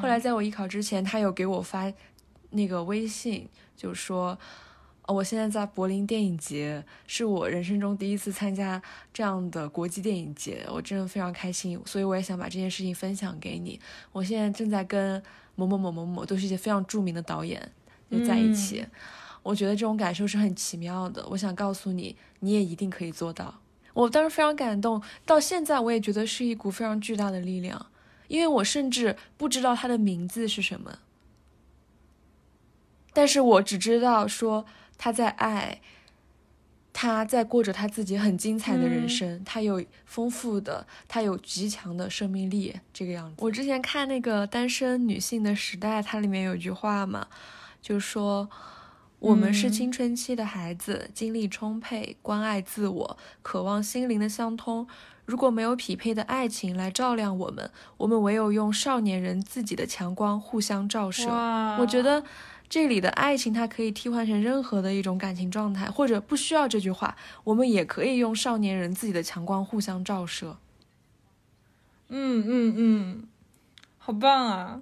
[0.00, 1.92] 后来在我艺考之前，他有给我发
[2.50, 4.38] 那个微信，就说。
[5.06, 8.80] 哦我现在在柏林电影节，是我人生中第一次参加
[9.12, 13.78] 这样的国际电影节，我真的非常开心，所以我也想把这件事情分享给你。
[14.12, 15.22] 我现在正在跟
[15.56, 17.70] 某某某某某，都是一些非常著名的导演
[18.10, 18.82] 就在一起，
[19.44, 21.24] 我觉得这种感受是很奇妙的。
[21.30, 23.60] 我想告诉你，你也一定可以做到。
[23.92, 27.86] 我当时非常感动，到现在我也觉得是一股非常巨大的力量，
[28.26, 30.98] 因为我甚至不知道他的名字是什么，
[33.12, 34.66] 但是我只知道说。
[34.96, 35.80] 他在爱，
[36.92, 43.34] 他在过着他自己很精彩的人生，他有丰富的，他有极强的生命力，这个样子。
[43.38, 47.26] 我之前看那个《单身女性的时代》，它里面有句话嘛，
[47.82, 48.48] 就说
[49.24, 54.86] 我们是青春期的孩子，精力充沛，关爱自我，渴望心灵的相通。
[55.24, 61.28] 如果没有匹配的爱情来照亮我们，我们唯有用少年人自己的强光互相照射。
[61.78, 62.22] 我觉得。
[62.66, 67.14] 这里的爱情它可以替换成任何的一种感情状态，或者不需要这句话，
[67.44, 70.56] 我们也可以用少年人自己的强光互相照射。
[72.08, 73.28] 嗯嗯嗯，
[73.98, 74.80] 好棒啊！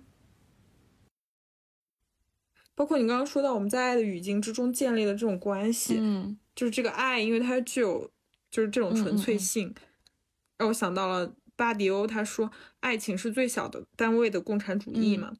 [2.82, 8.10] 包括你刚刚说到我们在爱的语境之中建立的这种关系，嗯，就是这个爱，因为它具有
[8.50, 9.72] 就是这种纯粹性，
[10.58, 15.32] 让我想到了巴迪欧，他说爱情是最小的单位的共产主义嘛。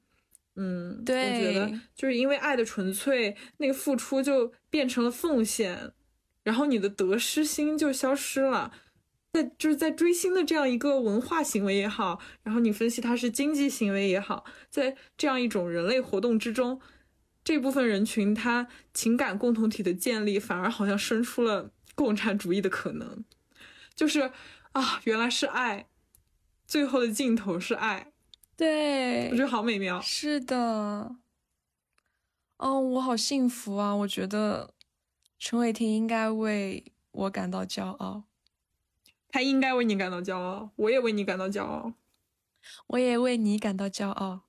[0.55, 5.91] 嗯，对，我觉得就是因为爱的纯粹，那个付出就变成了奉献，
[6.45, 8.73] 然后你的得失心就消失了。
[9.33, 16.81] 在就是在追星的这样一个文化行为也好，然后你分析它是经济行为也好，在这样一种人类活动之中，
[17.45, 23.25] 这部分人群他情感共同体的建立，反而好像生出了共产主义的可能。
[23.95, 24.33] 就是
[24.73, 25.89] 啊，原来是爱，
[26.67, 28.13] 最后的尽头是爱。
[28.57, 30.01] 对，我觉得好美妙。
[30.01, 31.17] 是的，
[32.59, 33.93] 哦，我好幸福啊！
[33.93, 34.73] 我觉得
[35.39, 38.25] 陈伟霆应该为我感到骄傲，
[39.29, 41.95] 他应该为你感到骄傲，我也为你感到骄傲，
[42.87, 44.43] 我也为你感到骄傲。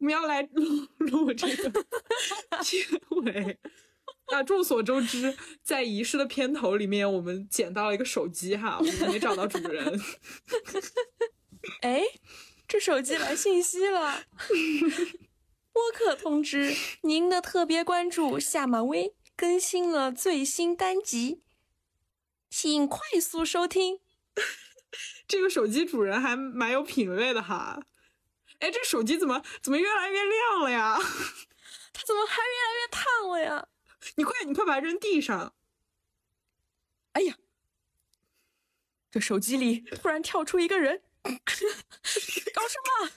[0.00, 1.86] 我们要来录录这个
[2.62, 2.84] 结
[3.22, 3.58] 尾。
[4.32, 10.00] 那众所周知，在仪式的片头里面，我们捡到了一个手机哈， 我们没找到主人。
[11.82, 12.02] 哎，
[12.66, 14.22] 这手机来信息了，
[15.72, 21.42] 播客通知，您的特别关注下马威更新了最新单集，
[22.48, 23.98] 请快速收听。
[25.26, 27.82] 这个手机主人还蛮有品位的哈。
[28.60, 30.96] 哎，这手机怎么怎么越来越亮了呀？
[31.92, 33.66] 它怎么还越来越烫了呀？
[34.16, 35.54] 你快，你快把它扔地上！
[37.12, 37.36] 哎呀，
[39.10, 41.30] 这手机里突然跳出一个人， 搞
[42.68, 43.10] 什么？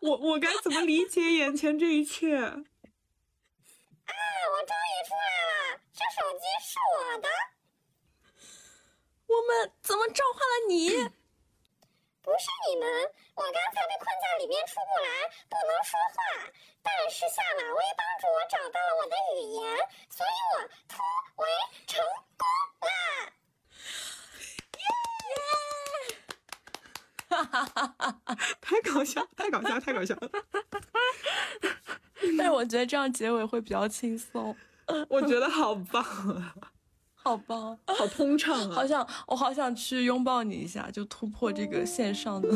[0.00, 2.36] 我我该怎么理解眼前这一切？
[2.46, 2.54] 啊！
[2.54, 2.62] 我
[4.64, 7.28] 终于出来了，这手机是我的。
[9.26, 10.90] 我们怎么召唤了你？
[12.22, 16.48] 不是你们，我刚才被困在里面出不来，不能说话。
[16.82, 19.60] 但是夏马威帮助我找到了我的语言，
[20.08, 21.04] 所以我突
[21.36, 21.44] 围
[21.86, 22.00] 成
[22.40, 22.48] 功
[22.80, 22.88] 啦！
[24.72, 24.80] 耶！
[27.28, 28.32] 哈哈哈哈哈！
[28.62, 30.30] 太搞笑，太搞笑，太搞笑了！
[32.38, 34.56] 但是我觉得这样结尾会比较轻松。
[35.10, 36.54] 我觉得好棒啊！
[37.14, 38.74] 好棒，好通畅啊！
[38.74, 42.48] 好想，我好想去拥抱你一下，就突破这个线上的，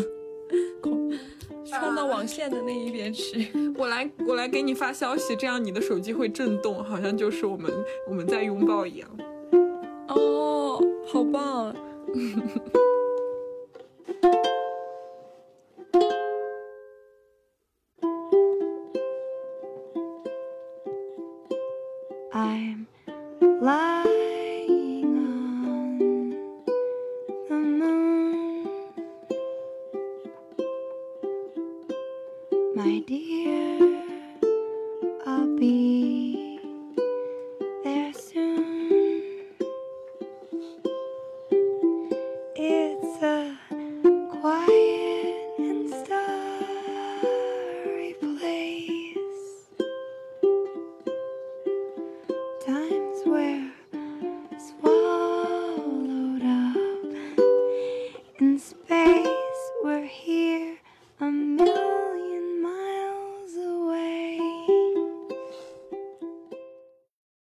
[1.65, 3.49] 穿 到网线的那一边去。
[3.77, 7.71] 我来，我来给你发消息，这样你的手机会震动，好像就是我们
[8.09, 9.09] 我们在拥抱一样。
[10.09, 11.75] 哦，好棒！